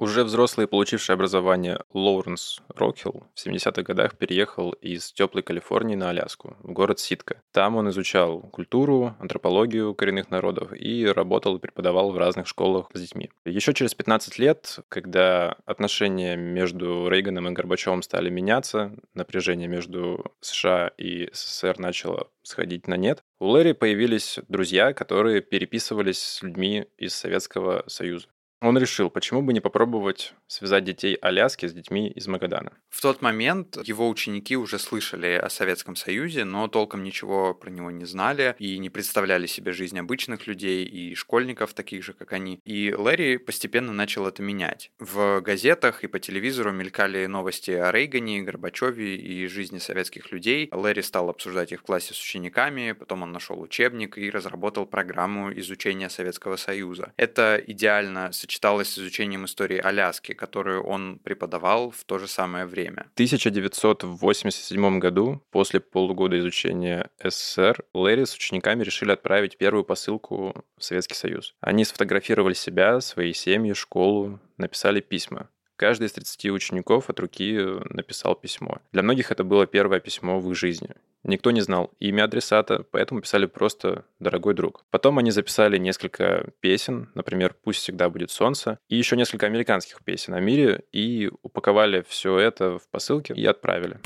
Уже 0.00 0.24
взрослый, 0.24 0.66
получивший 0.66 1.14
образование 1.14 1.80
Лоуренс 1.92 2.62
Рокхилл 2.74 3.26
в 3.34 3.46
70-х 3.46 3.82
годах 3.82 4.16
переехал 4.16 4.72
из 4.72 5.12
теплой 5.12 5.42
Калифорнии 5.42 5.94
на 5.94 6.08
Аляску, 6.08 6.56
в 6.62 6.72
город 6.72 7.00
Ситка. 7.00 7.42
Там 7.52 7.76
он 7.76 7.90
изучал 7.90 8.40
культуру, 8.40 9.14
антропологию 9.18 9.94
коренных 9.94 10.30
народов 10.30 10.72
и 10.72 11.04
работал 11.04 11.56
и 11.56 11.60
преподавал 11.60 12.12
в 12.12 12.16
разных 12.16 12.46
школах 12.46 12.86
с 12.94 12.98
детьми. 12.98 13.28
Еще 13.44 13.74
через 13.74 13.94
15 13.94 14.38
лет, 14.38 14.78
когда 14.88 15.58
отношения 15.66 16.34
между 16.34 17.06
Рейганом 17.10 17.48
и 17.48 17.52
Горбачевым 17.52 18.00
стали 18.00 18.30
меняться, 18.30 18.96
напряжение 19.12 19.68
между 19.68 20.32
США 20.40 20.92
и 20.96 21.28
СССР 21.30 21.78
начало 21.78 22.28
сходить 22.42 22.88
на 22.88 22.96
нет, 22.96 23.22
у 23.38 23.48
Лэри 23.48 23.72
появились 23.72 24.38
друзья, 24.48 24.94
которые 24.94 25.42
переписывались 25.42 26.22
с 26.22 26.42
людьми 26.42 26.86
из 26.96 27.14
Советского 27.14 27.84
Союза. 27.86 28.28
Он 28.62 28.76
решил, 28.76 29.08
почему 29.08 29.40
бы 29.40 29.54
не 29.54 29.60
попробовать 29.60 30.34
связать 30.46 30.84
детей 30.84 31.14
Аляски 31.14 31.66
с 31.66 31.72
детьми 31.72 32.08
из 32.10 32.26
Магадана. 32.26 32.72
В 32.90 33.00
тот 33.00 33.22
момент 33.22 33.78
его 33.84 34.06
ученики 34.06 34.54
уже 34.54 34.78
слышали 34.78 35.28
о 35.28 35.48
Советском 35.48 35.96
Союзе, 35.96 36.44
но 36.44 36.68
толком 36.68 37.02
ничего 37.02 37.54
про 37.54 37.70
него 37.70 37.90
не 37.90 38.04
знали 38.04 38.54
и 38.58 38.76
не 38.78 38.90
представляли 38.90 39.46
себе 39.46 39.72
жизнь 39.72 39.98
обычных 39.98 40.46
людей 40.46 40.84
и 40.84 41.14
школьников, 41.14 41.72
таких 41.72 42.04
же, 42.04 42.12
как 42.12 42.34
они. 42.34 42.60
И 42.64 42.92
Лэри 42.92 43.38
постепенно 43.38 43.92
начал 43.92 44.26
это 44.26 44.42
менять. 44.42 44.90
В 44.98 45.40
газетах 45.40 46.04
и 46.04 46.06
по 46.06 46.18
телевизору 46.18 46.70
мелькали 46.70 47.24
новости 47.24 47.70
о 47.70 47.90
Рейгане, 47.90 48.42
Горбачеве 48.42 49.16
и 49.16 49.46
жизни 49.46 49.78
советских 49.78 50.32
людей. 50.32 50.68
Лэри 50.70 51.00
стал 51.00 51.30
обсуждать 51.30 51.72
их 51.72 51.80
в 51.80 51.84
классе 51.84 52.12
с 52.12 52.20
учениками, 52.20 52.92
потом 52.92 53.22
он 53.22 53.32
нашел 53.32 53.58
учебник 53.58 54.18
и 54.18 54.28
разработал 54.28 54.84
программу 54.84 55.50
изучения 55.58 56.10
Советского 56.10 56.56
Союза. 56.56 57.14
Это 57.16 57.62
идеально 57.66 58.32
сочеталось 58.50 58.88
с 58.88 58.98
изучением 58.98 59.44
истории 59.44 59.78
Аляски, 59.78 60.34
которую 60.34 60.82
он 60.82 61.20
преподавал 61.20 61.92
в 61.92 62.02
то 62.02 62.18
же 62.18 62.26
самое 62.26 62.66
время. 62.66 63.06
В 63.10 63.14
1987 63.14 64.98
году, 64.98 65.40
после 65.52 65.78
полугода 65.78 66.36
изучения 66.36 67.10
СССР, 67.22 67.84
Лэри 67.94 68.24
с 68.24 68.34
учениками 68.34 68.82
решили 68.82 69.12
отправить 69.12 69.56
первую 69.56 69.84
посылку 69.84 70.64
в 70.76 70.82
Советский 70.82 71.14
Союз. 71.14 71.54
Они 71.60 71.84
сфотографировали 71.84 72.54
себя, 72.54 73.00
свои 73.00 73.32
семьи, 73.34 73.72
школу, 73.72 74.40
написали 74.56 74.98
письма. 75.00 75.48
Каждый 75.80 76.08
из 76.08 76.12
30 76.12 76.50
учеников 76.50 77.08
от 77.08 77.18
руки 77.20 77.58
написал 77.88 78.34
письмо. 78.34 78.82
Для 78.92 79.02
многих 79.02 79.32
это 79.32 79.44
было 79.44 79.66
первое 79.66 79.98
письмо 79.98 80.38
в 80.38 80.50
их 80.50 80.54
жизни. 80.54 80.90
Никто 81.22 81.52
не 81.52 81.62
знал 81.62 81.90
имя 81.98 82.24
адресата, 82.24 82.84
поэтому 82.90 83.22
писали 83.22 83.46
просто 83.46 84.04
«дорогой 84.18 84.52
друг». 84.52 84.84
Потом 84.90 85.16
они 85.16 85.30
записали 85.30 85.78
несколько 85.78 86.50
песен, 86.60 87.08
например 87.14 87.56
«Пусть 87.64 87.78
всегда 87.78 88.10
будет 88.10 88.30
солнце», 88.30 88.78
и 88.90 88.96
еще 88.96 89.16
несколько 89.16 89.46
американских 89.46 90.04
песен 90.04 90.34
о 90.34 90.40
мире, 90.40 90.84
и 90.92 91.30
упаковали 91.40 92.04
все 92.06 92.36
это 92.36 92.78
в 92.78 92.86
посылки 92.90 93.32
и 93.32 93.46
отправили. 93.46 94.00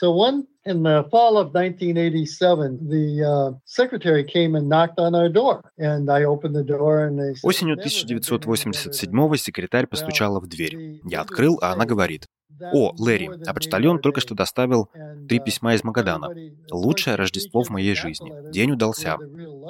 So 0.00 0.12
one 0.12 0.46
in 0.64 0.84
the 0.84 1.08
fall 1.10 1.36
of 1.36 1.52
1987, 1.54 2.88
the 2.88 3.24
uh, 3.24 3.58
secretary 3.64 4.22
came 4.22 4.54
and 4.54 4.68
knocked 4.68 5.00
on 5.00 5.16
our 5.16 5.28
door, 5.28 5.72
and 5.76 6.08
I 6.08 6.22
opened 6.22 6.54
the 6.54 6.62
door, 6.62 7.04
and 7.04 7.18
they 7.18 7.34
said, 7.34 7.42
Осенью 7.42 7.76
1987-го 7.76 9.36
секретарь 9.36 9.88
постучала 9.88 10.38
в 10.38 10.46
дверь. 10.46 11.00
Я 11.04 11.22
открыл, 11.22 11.58
а 11.60 11.72
она 11.72 11.84
говорит, 11.84 12.26
«О, 12.60 12.92
Лэри, 12.96 13.28
а 13.44 13.52
почтальон 13.52 14.00
только 14.00 14.20
что 14.20 14.36
доставил 14.36 14.88
три 15.28 15.40
письма 15.40 15.74
из 15.74 15.82
Магадана. 15.82 16.28
Лучшее 16.70 17.16
Рождество 17.16 17.64
в 17.64 17.70
моей 17.70 17.96
жизни. 17.96 18.32
День 18.52 18.70
удался. 18.72 19.16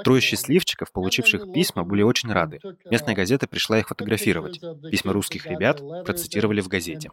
Трое 0.04 0.20
счастливчиков, 0.20 0.92
получивших 0.92 1.52
письма, 1.54 1.84
были 1.84 2.02
очень 2.02 2.30
рады. 2.30 2.60
Местная 2.90 3.14
газета 3.14 3.46
пришла 3.46 3.78
их 3.78 3.88
фотографировать. 3.88 4.60
Письма 4.90 5.14
русских 5.14 5.46
ребят 5.46 5.80
процитировали 6.04 6.60
в 6.60 6.68
газете. 6.68 7.10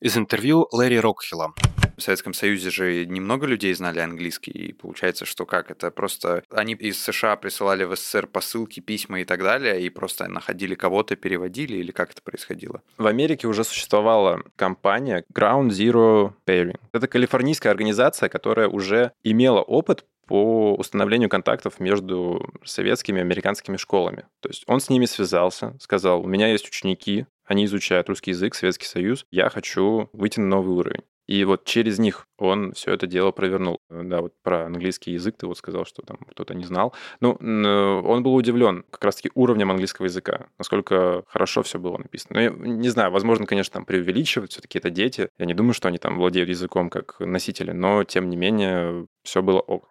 Из 0.00 0.16
интервью 0.16 0.68
Лэри 0.70 0.98
Рокхилла. 0.98 1.52
В 1.96 2.02
Советском 2.02 2.32
Союзе 2.32 2.70
же 2.70 3.04
немного 3.04 3.48
людей 3.48 3.74
знали 3.74 3.98
английский, 3.98 4.52
и 4.52 4.72
получается, 4.72 5.24
что 5.24 5.44
как? 5.44 5.72
Это 5.72 5.90
просто 5.90 6.44
они 6.50 6.74
из 6.74 7.02
США 7.02 7.34
присылали 7.34 7.82
в 7.82 7.96
СССР 7.96 8.28
посылки, 8.28 8.78
письма 8.78 9.22
и 9.22 9.24
так 9.24 9.42
далее, 9.42 9.82
и 9.82 9.90
просто 9.90 10.28
находили 10.28 10.76
кого-то, 10.76 11.16
переводили, 11.16 11.78
или 11.78 11.90
как 11.90 12.12
это 12.12 12.22
происходило? 12.22 12.80
В 12.96 13.08
Америке 13.08 13.48
уже 13.48 13.64
существовала 13.64 14.40
компания 14.54 15.24
Ground 15.34 15.70
Zero 15.70 16.32
Pairing. 16.46 16.78
Это 16.92 17.08
калифорнийская 17.08 17.72
организация, 17.72 18.28
которая 18.28 18.68
уже 18.68 19.10
имела 19.24 19.62
опыт 19.62 20.04
по 20.28 20.74
установлению 20.74 21.30
контактов 21.30 21.80
между 21.80 22.48
советскими 22.64 23.18
и 23.18 23.22
американскими 23.22 23.78
школами. 23.78 24.26
То 24.40 24.50
есть 24.50 24.62
он 24.68 24.78
с 24.78 24.90
ними 24.90 25.06
связался, 25.06 25.74
сказал, 25.80 26.22
у 26.22 26.28
меня 26.28 26.48
есть 26.48 26.68
ученики, 26.68 27.26
они 27.48 27.64
изучают 27.64 28.08
русский 28.08 28.30
язык, 28.30 28.54
Советский 28.54 28.86
Союз, 28.86 29.26
я 29.30 29.48
хочу 29.50 30.08
выйти 30.12 30.38
на 30.38 30.46
новый 30.46 30.76
уровень. 30.76 31.02
И 31.26 31.44
вот 31.44 31.66
через 31.66 31.98
них 31.98 32.26
он 32.38 32.72
все 32.72 32.94
это 32.94 33.06
дело 33.06 33.32
провернул. 33.32 33.80
Да, 33.90 34.22
вот 34.22 34.32
про 34.42 34.64
английский 34.64 35.12
язык 35.12 35.36
ты 35.36 35.46
вот 35.46 35.58
сказал, 35.58 35.84
что 35.84 36.00
там 36.00 36.16
кто-то 36.30 36.54
не 36.54 36.64
знал. 36.64 36.94
Ну, 37.20 37.32
он 37.32 38.22
был 38.22 38.34
удивлен 38.34 38.84
как 38.90 39.04
раз-таки 39.04 39.30
уровнем 39.34 39.70
английского 39.70 40.06
языка, 40.06 40.46
насколько 40.56 41.24
хорошо 41.26 41.62
все 41.62 41.78
было 41.78 41.98
написано. 41.98 42.40
Ну, 42.40 42.40
я 42.40 42.50
не 42.50 42.88
знаю, 42.88 43.10
возможно, 43.10 43.44
конечно, 43.44 43.74
там 43.74 43.84
преувеличивать, 43.84 44.52
все-таки 44.52 44.78
это 44.78 44.88
дети. 44.88 45.28
Я 45.36 45.44
не 45.44 45.52
думаю, 45.52 45.74
что 45.74 45.88
они 45.88 45.98
там 45.98 46.16
владеют 46.16 46.48
языком 46.48 46.88
как 46.88 47.20
носители, 47.20 47.72
но 47.72 48.04
тем 48.04 48.30
не 48.30 48.38
менее 48.38 49.06
все 49.22 49.42
было 49.42 49.60
ок. 49.60 49.90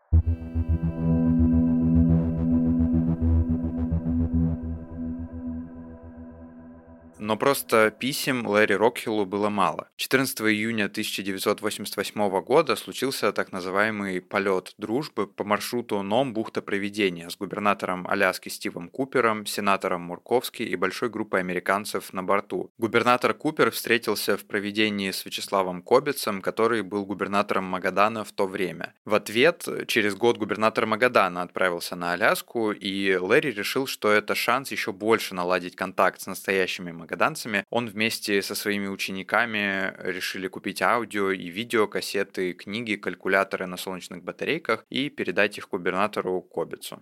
Но 7.28 7.36
просто 7.36 7.92
писем 7.92 8.48
Лэри 8.48 8.76
Рокхиллу 8.76 9.26
было 9.26 9.50
мало. 9.50 9.90
14 9.98 10.40
июня 10.44 10.86
1988 10.86 12.42
года 12.42 12.78
случился 12.78 13.34
так 13.34 13.52
называемый 13.52 14.22
полет 14.22 14.74
дружбы 14.78 15.28
по 15.28 15.44
маршруту 15.44 16.02
НОМ 16.02 16.34
«Бухта 16.34 16.62
Проведения» 16.62 17.30
с 17.30 17.36
губернатором 17.36 18.08
Аляски 18.08 18.48
Стивом 18.48 18.88
Купером, 18.88 19.46
сенатором 19.46 20.04
Мурковски 20.04 20.64
и 20.64 20.74
большой 20.78 21.10
группой 21.10 21.42
американцев 21.42 22.14
на 22.14 22.24
борту. 22.24 22.72
Губернатор 22.78 23.34
Купер 23.34 23.72
встретился 23.72 24.38
в 24.38 24.46
проведении 24.46 25.12
с 25.12 25.26
Вячеславом 25.26 25.82
Кобицем, 25.82 26.42
который 26.42 26.82
был 26.82 27.06
губернатором 27.06 27.66
Магадана 27.66 28.24
в 28.24 28.32
то 28.32 28.48
время. 28.48 28.94
В 29.04 29.14
ответ 29.14 29.68
через 29.88 30.16
год 30.16 30.38
губернатор 30.38 30.86
Магадана 30.86 31.42
отправился 31.42 31.98
на 31.98 32.14
Аляску, 32.14 32.72
и 32.72 33.18
Лэри 33.18 33.52
решил, 33.52 33.86
что 33.86 34.10
это 34.14 34.34
шанс 34.34 34.72
еще 34.72 34.94
больше 34.94 35.36
наладить 35.36 35.76
контакт 35.76 36.22
с 36.22 36.28
настоящими 36.28 36.94
магаданцами 36.94 37.17
магаданцами, 37.18 37.66
он 37.70 37.88
вместе 37.88 38.42
со 38.42 38.56
своими 38.56 38.88
учениками 38.88 39.94
решили 40.00 40.48
купить 40.48 40.82
аудио 40.82 41.32
и 41.32 41.48
видео, 41.50 41.88
кассеты, 41.88 42.54
книги, 42.54 42.96
калькуляторы 42.96 43.66
на 43.68 43.78
солнечных 43.78 44.24
батарейках 44.24 44.86
и 44.90 45.10
передать 45.10 45.58
их 45.58 45.70
губернатору 45.70 46.42
Кобицу. 46.42 47.00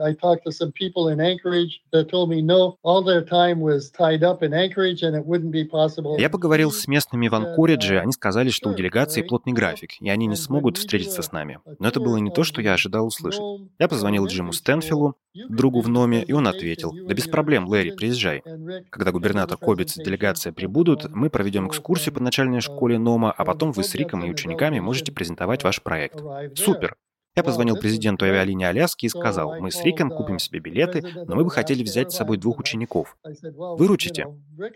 I 0.00 0.14
talked 0.14 0.42
to 0.46 0.50
some 0.50 0.72
people 0.72 1.08
in 1.08 1.20
Anchorage 1.20 1.82
that 1.92 2.08
told 2.08 2.30
me 2.30 2.40
no, 2.40 2.78
all 2.82 3.04
their 3.04 3.22
time 3.22 3.60
was 3.60 3.90
tied 3.90 4.22
up 4.22 4.42
in 4.42 4.54
Anchorage 4.54 5.02
and 5.02 5.14
it 5.14 5.26
wouldn't 5.26 5.52
be 5.52 5.68
possible. 5.68 6.18
Я 6.18 6.30
поговорил 6.30 6.72
с 6.72 6.88
местными 6.88 7.28
в 7.28 7.34
Анкоридже, 7.34 8.00
они 8.00 8.12
сказали, 8.12 8.48
что 8.48 8.70
у 8.70 8.74
делегации 8.74 9.20
плотный 9.20 9.52
график, 9.52 10.00
и 10.00 10.08
они 10.08 10.26
не 10.26 10.36
смогут 10.36 10.78
встретиться 10.78 11.20
с 11.20 11.30
нами. 11.32 11.58
Но 11.78 11.88
это 11.88 12.00
было 12.00 12.16
не 12.16 12.30
то, 12.30 12.42
что 12.42 12.62
я 12.62 12.72
ожидал 12.72 13.06
услышать. 13.06 13.42
Я 13.78 13.86
позвонил 13.86 14.26
Джиму 14.26 14.54
Стэнфиллу, 14.54 15.16
другу 15.34 15.80
в 15.80 15.88
Номе, 15.88 16.22
и 16.22 16.32
он 16.32 16.46
ответил, 16.46 16.92
да 16.92 17.14
без 17.14 17.26
проблем, 17.26 17.66
Лэри, 17.66 17.92
приезжай. 17.92 18.42
Когда 18.90 19.12
губернатор 19.12 19.56
Кобиц 19.56 19.96
и 19.96 20.04
делегация 20.04 20.52
прибудут, 20.52 21.08
мы 21.10 21.30
проведем 21.30 21.68
экскурсию 21.68 22.14
по 22.14 22.22
начальной 22.22 22.60
школе 22.60 22.98
Нома, 22.98 23.32
а 23.32 23.44
потом 23.44 23.72
вы 23.72 23.84
с 23.84 23.94
Риком 23.94 24.24
и 24.24 24.30
учениками 24.30 24.80
можете 24.80 25.12
презентовать 25.12 25.64
ваш 25.64 25.82
проект. 25.82 26.20
Супер! 26.56 26.96
Я 27.34 27.42
позвонил 27.42 27.76
президенту 27.76 28.26
авиалинии 28.26 28.66
Аляски 28.66 29.06
и 29.06 29.08
сказал, 29.08 29.58
мы 29.58 29.70
с 29.70 29.82
Риком 29.82 30.10
купим 30.10 30.38
себе 30.38 30.60
билеты, 30.60 31.02
но 31.26 31.34
мы 31.34 31.44
бы 31.44 31.50
хотели 31.50 31.82
взять 31.82 32.12
с 32.12 32.16
собой 32.16 32.36
двух 32.36 32.58
учеников. 32.58 33.16
Выручите? 33.24 34.26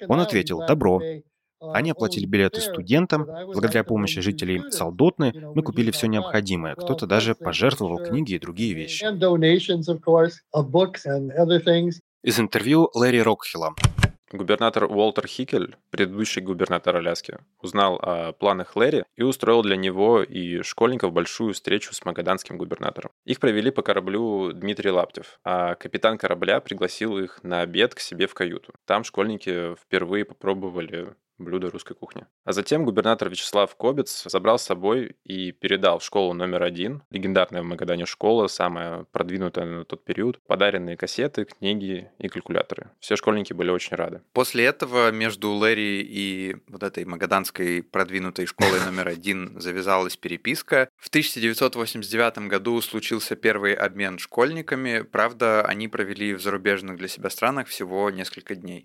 Он 0.08 0.20
ответил, 0.20 0.60
добро. 0.66 1.02
Они 1.60 1.90
оплатили 1.90 2.26
билеты 2.26 2.60
студентам. 2.60 3.24
Благодаря 3.24 3.84
помощи 3.84 4.20
жителей 4.20 4.62
Салдотны 4.70 5.32
мы 5.54 5.62
купили 5.62 5.90
все 5.90 6.06
необходимое. 6.06 6.74
Кто-то 6.74 7.06
даже 7.06 7.34
пожертвовал 7.34 7.98
книги 7.98 8.34
и 8.34 8.38
другие 8.38 8.74
вещи. 8.74 9.04
Из 12.22 12.40
интервью 12.40 12.90
Лэри 12.94 13.18
Рокхилла. 13.20 13.74
Губернатор 14.32 14.84
Уолтер 14.84 15.28
Хикель, 15.28 15.76
предыдущий 15.90 16.42
губернатор 16.42 16.96
Аляски, 16.96 17.38
узнал 17.62 17.96
о 18.02 18.32
планах 18.32 18.74
Лэри 18.74 19.04
и 19.14 19.22
устроил 19.22 19.62
для 19.62 19.76
него 19.76 20.20
и 20.22 20.62
школьников 20.62 21.12
большую 21.12 21.54
встречу 21.54 21.94
с 21.94 22.04
магаданским 22.04 22.58
губернатором. 22.58 23.12
Их 23.24 23.38
провели 23.38 23.70
по 23.70 23.82
кораблю 23.82 24.52
Дмитрий 24.52 24.90
Лаптев, 24.90 25.38
а 25.44 25.76
капитан 25.76 26.18
корабля 26.18 26.60
пригласил 26.60 27.18
их 27.18 27.38
на 27.44 27.60
обед 27.60 27.94
к 27.94 28.00
себе 28.00 28.26
в 28.26 28.34
каюту. 28.34 28.74
Там 28.84 29.04
школьники 29.04 29.76
впервые 29.76 30.24
попробовали 30.24 31.14
блюда 31.38 31.70
русской 31.70 31.94
кухни. 31.94 32.26
А 32.44 32.52
затем 32.52 32.84
губернатор 32.84 33.28
Вячеслав 33.28 33.74
Кобец 33.76 34.24
забрал 34.26 34.58
с 34.58 34.62
собой 34.62 35.16
и 35.24 35.52
передал 35.52 35.98
в 35.98 36.04
школу 36.04 36.32
номер 36.32 36.62
один, 36.62 37.02
легендарная 37.10 37.62
в 37.62 37.66
Магадане 37.66 38.06
школа, 38.06 38.46
самая 38.46 39.04
продвинутая 39.12 39.64
на 39.66 39.84
тот 39.84 40.04
период, 40.04 40.40
подаренные 40.46 40.96
кассеты, 40.96 41.44
книги 41.44 42.10
и 42.18 42.28
калькуляторы. 42.28 42.90
Все 43.00 43.16
школьники 43.16 43.52
были 43.52 43.70
очень 43.70 43.96
рады. 43.96 44.22
После 44.32 44.64
этого 44.64 45.10
между 45.10 45.50
Лэри 45.52 46.02
и 46.02 46.56
вот 46.68 46.82
этой 46.82 47.04
магаданской 47.04 47.82
продвинутой 47.82 48.46
школой 48.46 48.80
номер 48.86 49.08
один 49.08 49.60
завязалась 49.60 50.16
переписка. 50.16 50.88
В 50.96 51.08
1989 51.08 52.48
году 52.48 52.80
случился 52.80 53.36
первый 53.36 53.74
обмен 53.74 54.18
школьниками, 54.18 55.02
правда, 55.02 55.62
они 55.62 55.88
провели 55.88 56.34
в 56.34 56.40
зарубежных 56.40 56.96
для 56.96 57.08
себя 57.08 57.30
странах 57.30 57.68
всего 57.68 58.10
несколько 58.10 58.54
дней. 58.54 58.84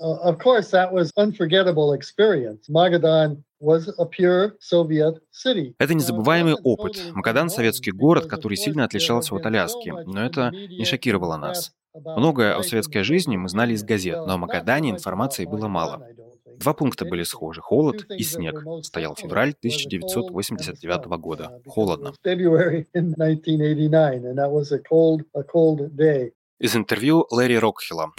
Uh, 0.00 0.16
of 0.22 0.38
course, 0.38 0.70
that 0.70 0.92
was 0.92 1.10
unforgettable 1.16 1.87
unforgettable 1.88 1.94
experience. 1.94 2.68
Magadan 2.68 3.42
was 3.60 3.88
a 3.98 4.04
pure 4.06 4.52
Soviet 4.60 5.20
city. 5.32 5.74
Это 5.78 5.94
незабываемый 5.94 6.54
опыт. 6.54 7.12
Магадан– 7.12 7.50
советский 7.50 7.92
город, 7.92 8.26
который 8.26 8.56
сильно 8.56 8.84
отличался 8.84 9.34
от 9.34 9.46
Аляски, 9.46 9.92
но 10.06 10.24
это 10.24 10.50
не 10.50 10.84
шокировало 10.84 11.36
нас. 11.36 11.72
Многое 11.94 12.56
о 12.56 12.62
советской 12.62 13.02
жизни 13.02 13.36
мы 13.36 13.48
знали 13.48 13.72
из 13.72 13.82
газет, 13.82 14.18
но 14.26 14.34
о 14.34 14.36
Магадане 14.36 14.90
информации 14.90 15.46
было 15.46 15.68
мало. 15.68 16.06
Два 16.58 16.72
пункта 16.74 17.04
были 17.04 17.22
схожи– 17.22 17.60
холод 17.62 18.04
и 18.10 18.22
снег. 18.22 18.64
Стоял 18.82 19.14
февраль 19.14 19.50
1989 19.50 21.06
года. 21.20 21.60
Холодно. 21.66 22.12
Из 26.60 26.76
интервью 26.76 27.26
Лэри 27.30 27.54
Рокхилла. 27.54 28.12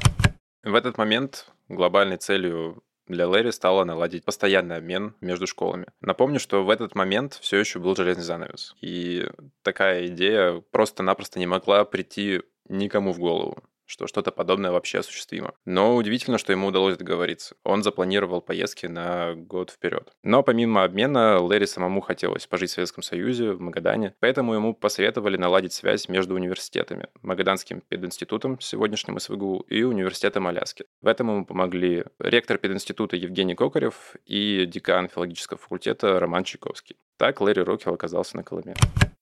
В 0.64 0.76
этот 0.76 0.98
момент 0.98 1.48
глобальной 1.68 2.18
целью 2.18 2.82
для 3.10 3.28
Лэри 3.28 3.52
стало 3.52 3.84
наладить 3.84 4.24
постоянный 4.24 4.78
обмен 4.78 5.16
между 5.20 5.48
школами. 5.48 5.88
Напомню, 6.00 6.40
что 6.40 6.64
в 6.64 6.70
этот 6.70 6.96
момент 6.96 7.34
все 7.42 7.58
еще 7.58 7.80
был 7.80 7.96
железный 7.96 8.24
занавес. 8.24 8.76
И 8.82 9.28
такая 9.64 10.08
идея 10.08 10.64
просто-напросто 10.72 11.40
не 11.40 11.48
могла 11.48 11.84
прийти 11.86 12.42
никому 12.70 13.12
в 13.12 13.20
голову 13.20 13.64
что 13.90 14.06
что-то 14.08 14.32
подобное 14.32 14.72
вообще 14.72 15.00
осуществимо. 15.00 15.54
Но 15.66 15.96
удивительно, 15.96 16.38
что 16.38 16.52
ему 16.54 16.68
удалось 16.68 16.98
договориться. 16.98 17.56
Он 17.64 17.82
запланировал 17.82 18.42
поездки 18.42 18.86
на 18.86 19.34
год 19.34 19.72
вперед. 19.72 20.12
Но 20.24 20.44
помимо 20.44 20.84
обмена, 20.84 21.40
Лэри 21.40 21.66
самому 21.66 22.02
хотелось 22.02 22.46
пожить 22.46 22.70
в 22.70 22.74
Советском 22.74 23.04
Союзе, 23.04 23.52
в 23.52 23.60
Магадане, 23.60 24.14
поэтому 24.20 24.54
ему 24.54 24.76
посоветовали 24.76 25.38
наладить 25.38 25.74
связь 25.74 26.08
между 26.08 26.36
университетами. 26.36 27.08
Магаданским 27.24 27.82
пединститутом, 27.82 28.60
сегодняшним 28.60 29.20
СВГУ, 29.20 29.66
и 29.68 29.82
Университетом 29.82 30.48
Аляски. 30.48 30.86
В 31.02 31.08
этом 31.08 31.30
ему 31.30 31.46
помогли 31.46 32.06
ректор 32.20 32.60
пединститута 32.60 33.16
Евгений 33.16 33.56
Кокарев 33.56 34.16
и 34.26 34.66
декан 34.68 35.10
филологического 35.10 35.58
факультета 35.58 36.20
Роман 36.20 36.44
Чайковский. 36.44 36.98
Так 37.19 37.41
Лэри 37.41 37.63
Рокхилл 37.63 37.95
оказался 37.95 38.37
на 38.37 38.43
Колыме. 38.43 38.75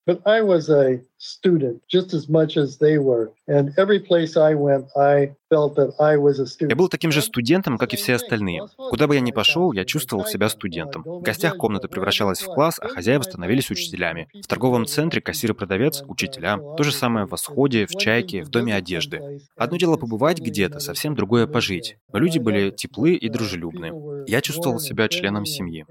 But 0.05 0.21
I 0.25 0.41
was 0.41 0.69
a 0.69 1.01
student 1.17 1.81
just 1.87 2.13
as 2.13 2.27
much 2.27 2.57
as 2.57 2.77
they 2.77 2.97
were. 2.97 3.31
And 3.47 3.73
every 3.77 3.99
place 3.99 4.35
I 4.35 4.53
went, 4.53 4.87
I 4.97 5.33
Я 5.50 6.76
был 6.76 6.88
таким 6.88 7.10
же 7.10 7.22
студентом, 7.22 7.78
как 7.78 7.94
и 7.94 7.96
все 7.96 8.14
остальные. 8.16 8.66
Куда 8.76 9.06
бы 9.06 9.14
я 9.14 9.20
ни 9.20 9.32
пошел, 9.32 9.72
я 9.72 9.84
чувствовал 9.84 10.26
себя 10.26 10.48
студентом. 10.48 11.02
В 11.04 11.22
гостях 11.22 11.56
комната 11.56 11.88
превращалась 11.88 12.40
в 12.40 12.46
класс, 12.46 12.78
а 12.80 12.88
хозяева 12.88 13.22
становились 13.22 13.70
учителями. 13.70 14.28
В 14.34 14.46
торговом 14.46 14.86
центре 14.86 15.22
кассир 15.22 15.52
и 15.52 15.54
продавец— 15.54 16.02
учителя. 16.06 16.58
То 16.76 16.82
же 16.82 16.92
самое 16.92 17.26
в 17.26 17.30
«Восходе», 17.30 17.86
в 17.86 17.92
«Чайке», 17.96 18.42
в 18.42 18.50
Доме 18.50 18.74
одежды. 18.74 19.40
Одно 19.56 19.78
дело 19.78 19.96
побывать 19.96 20.38
где-то, 20.38 20.80
совсем 20.80 21.14
другое— 21.14 21.46
пожить. 21.48 21.96
Но 22.12 22.18
люди 22.18 22.38
были 22.38 22.70
теплы 22.70 23.14
и 23.14 23.28
дружелюбны. 23.28 24.24
Я 24.26 24.40
чувствовал 24.42 24.78
себя 24.78 25.08
членом 25.08 25.46
семьи. 25.46 25.86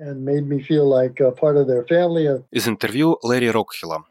Из 2.51 2.67
интервью 2.67 3.17
Лэри 3.23 3.47
Рокхилла. 3.47 4.03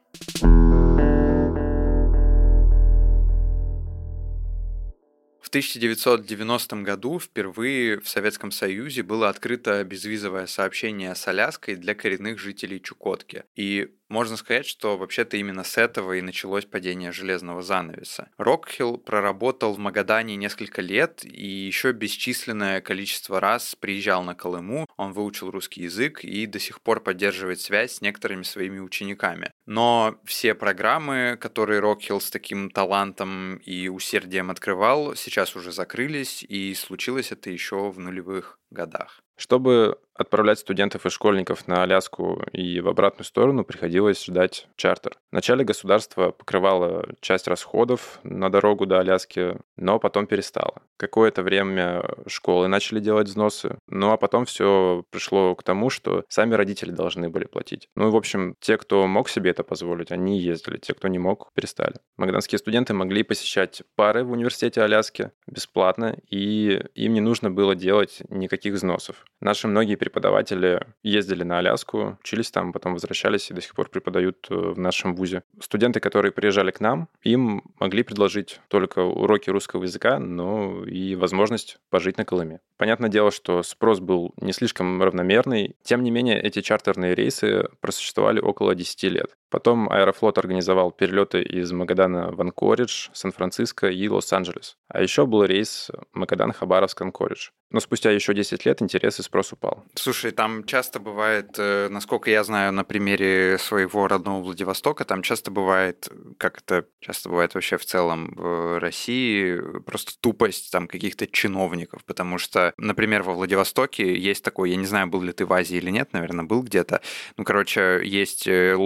В 5.46 5.48
1990 5.48 6.82
году 6.82 7.20
впервые 7.20 8.00
в 8.00 8.08
Советском 8.08 8.50
Союзе 8.50 9.04
было 9.04 9.28
открыто 9.28 9.84
безвизовое 9.84 10.48
сообщение 10.48 11.14
с 11.14 11.28
Аляской 11.28 11.76
для 11.76 11.94
коренных 11.94 12.40
жителей 12.40 12.82
Чукотки. 12.82 13.44
И 13.54 13.94
можно 14.08 14.36
сказать, 14.36 14.66
что 14.66 14.96
вообще-то 14.96 15.36
именно 15.36 15.64
с 15.64 15.78
этого 15.78 16.14
и 16.14 16.22
началось 16.22 16.64
падение 16.64 17.12
железного 17.12 17.62
занавеса. 17.62 18.30
Рокхилл 18.38 18.98
проработал 18.98 19.74
в 19.74 19.78
Магадане 19.78 20.36
несколько 20.36 20.82
лет 20.82 21.24
и 21.24 21.46
еще 21.46 21.92
бесчисленное 21.92 22.80
количество 22.80 23.40
раз 23.40 23.74
приезжал 23.74 24.22
на 24.22 24.34
Колыму, 24.34 24.86
он 24.96 25.12
выучил 25.12 25.50
русский 25.50 25.82
язык 25.82 26.24
и 26.24 26.46
до 26.46 26.58
сих 26.58 26.80
пор 26.80 27.00
поддерживает 27.00 27.60
связь 27.60 27.94
с 27.94 28.00
некоторыми 28.00 28.42
своими 28.42 28.78
учениками. 28.78 29.50
Но 29.66 30.20
все 30.24 30.54
программы, 30.54 31.36
которые 31.40 31.80
Рокхилл 31.80 32.20
с 32.20 32.30
таким 32.30 32.70
талантом 32.70 33.56
и 33.56 33.88
усердием 33.88 34.50
открывал, 34.50 35.14
сейчас 35.16 35.56
уже 35.56 35.72
закрылись, 35.72 36.44
и 36.44 36.74
случилось 36.74 37.32
это 37.32 37.50
еще 37.50 37.90
в 37.90 37.98
нулевых 37.98 38.58
годах. 38.70 39.20
Чтобы 39.36 39.98
отправлять 40.18 40.58
студентов 40.58 41.06
и 41.06 41.10
школьников 41.10 41.68
на 41.68 41.82
Аляску 41.82 42.42
и 42.52 42.80
в 42.80 42.88
обратную 42.88 43.24
сторону 43.24 43.64
приходилось 43.64 44.24
ждать 44.24 44.66
чартер. 44.76 45.18
Вначале 45.30 45.64
государство 45.64 46.30
покрывало 46.30 47.06
часть 47.20 47.48
расходов 47.48 48.18
на 48.22 48.50
дорогу 48.50 48.86
до 48.86 49.00
Аляски, 49.00 49.58
но 49.76 49.98
потом 49.98 50.26
перестало. 50.26 50.82
Какое-то 50.96 51.42
время 51.42 52.02
школы 52.26 52.68
начали 52.68 53.00
делать 53.00 53.28
взносы, 53.28 53.78
ну 53.88 54.12
а 54.12 54.16
потом 54.16 54.46
все 54.46 55.04
пришло 55.10 55.54
к 55.54 55.62
тому, 55.62 55.90
что 55.90 56.24
сами 56.28 56.54
родители 56.54 56.90
должны 56.90 57.28
были 57.28 57.44
платить. 57.44 57.88
Ну 57.94 58.08
и, 58.08 58.10
в 58.10 58.16
общем, 58.16 58.54
те, 58.60 58.78
кто 58.78 59.06
мог 59.06 59.28
себе 59.28 59.50
это 59.50 59.62
позволить, 59.62 60.10
они 60.10 60.40
ездили, 60.40 60.78
те, 60.78 60.94
кто 60.94 61.08
не 61.08 61.18
мог, 61.18 61.50
перестали. 61.54 61.96
Магаданские 62.16 62.58
студенты 62.58 62.94
могли 62.94 63.22
посещать 63.22 63.82
пары 63.94 64.24
в 64.24 64.32
университете 64.32 64.80
Аляски 64.80 65.32
бесплатно, 65.46 66.16
и 66.30 66.82
им 66.94 67.12
не 67.12 67.20
нужно 67.20 67.50
было 67.50 67.74
делать 67.74 68.22
никаких 68.30 68.74
взносов. 68.74 69.25
Наши 69.40 69.68
многие 69.68 69.96
преподаватели 69.96 70.80
ездили 71.02 71.42
на 71.42 71.58
Аляску, 71.58 72.18
учились 72.20 72.50
там, 72.50 72.72
потом 72.72 72.94
возвращались 72.94 73.50
и 73.50 73.54
до 73.54 73.60
сих 73.60 73.74
пор 73.74 73.90
преподают 73.90 74.46
э, 74.50 74.54
в 74.54 74.78
нашем 74.78 75.14
вузе. 75.14 75.42
Студенты, 75.60 76.00
которые 76.00 76.32
приезжали 76.32 76.70
к 76.70 76.80
нам, 76.80 77.08
им 77.22 77.62
могли 77.78 78.02
предложить 78.02 78.60
только 78.68 79.00
уроки 79.00 79.50
русского 79.50 79.82
языка, 79.82 80.18
но 80.18 80.84
и 80.84 81.14
возможность 81.14 81.78
пожить 81.90 82.16
на 82.16 82.24
Колыме. 82.24 82.60
Понятное 82.78 83.10
дело, 83.10 83.30
что 83.30 83.62
спрос 83.62 84.00
был 84.00 84.32
не 84.40 84.52
слишком 84.52 85.02
равномерный. 85.02 85.76
Тем 85.82 86.02
не 86.02 86.10
менее, 86.10 86.40
эти 86.40 86.62
чартерные 86.62 87.14
рейсы 87.14 87.68
просуществовали 87.80 88.40
около 88.40 88.74
10 88.74 89.02
лет. 89.04 89.36
Потом 89.50 89.88
Аэрофлот 89.90 90.38
организовал 90.38 90.90
перелеты 90.90 91.42
из 91.42 91.72
Магадана 91.72 92.32
в 92.32 92.40
Анкоридж, 92.40 93.08
Сан-Франциско 93.12 93.88
и 93.88 94.08
Лос-Анджелес. 94.08 94.76
А 94.88 95.02
еще 95.02 95.26
был 95.26 95.44
рейс 95.44 95.90
Магадан-Хабаровск-Анкоридж. 96.14 97.50
Но 97.70 97.80
спустя 97.80 98.12
еще 98.12 98.32
10 98.32 98.64
лет 98.64 98.80
интерес 98.80 99.18
и 99.18 99.22
спрос 99.22 99.52
упал. 99.52 99.84
Слушай, 99.94 100.30
там 100.30 100.64
часто 100.64 101.00
бывает, 101.00 101.56
э, 101.58 101.88
насколько 101.90 102.30
я 102.30 102.44
знаю 102.44 102.72
на 102.72 102.84
примере 102.84 103.58
своего 103.58 104.06
родного 104.06 104.40
Владивостока, 104.40 105.04
там 105.04 105.22
часто 105.22 105.50
бывает, 105.50 106.08
как 106.38 106.58
это 106.58 106.86
часто 107.00 107.28
бывает 107.28 107.54
вообще 107.54 107.76
в 107.76 107.84
целом 107.84 108.32
в 108.36 108.78
России, 108.78 109.60
просто 109.80 110.12
тупость 110.20 110.70
там 110.70 110.86
каких-то 110.86 111.26
чиновников, 111.26 112.04
потому 112.04 112.38
что, 112.38 112.72
например, 112.78 113.24
во 113.24 113.34
Владивостоке 113.34 114.16
есть 114.16 114.44
такой, 114.44 114.70
я 114.70 114.76
не 114.76 114.86
знаю, 114.86 115.08
был 115.08 115.22
ли 115.22 115.32
ты 115.32 115.44
в 115.44 115.52
Азии 115.52 115.76
или 115.76 115.90
нет, 115.90 116.12
наверное, 116.12 116.44
был 116.44 116.62
где-то, 116.62 117.00
ну, 117.36 117.42
короче, 117.42 118.00
есть 118.04 118.46
э, 118.46 118.76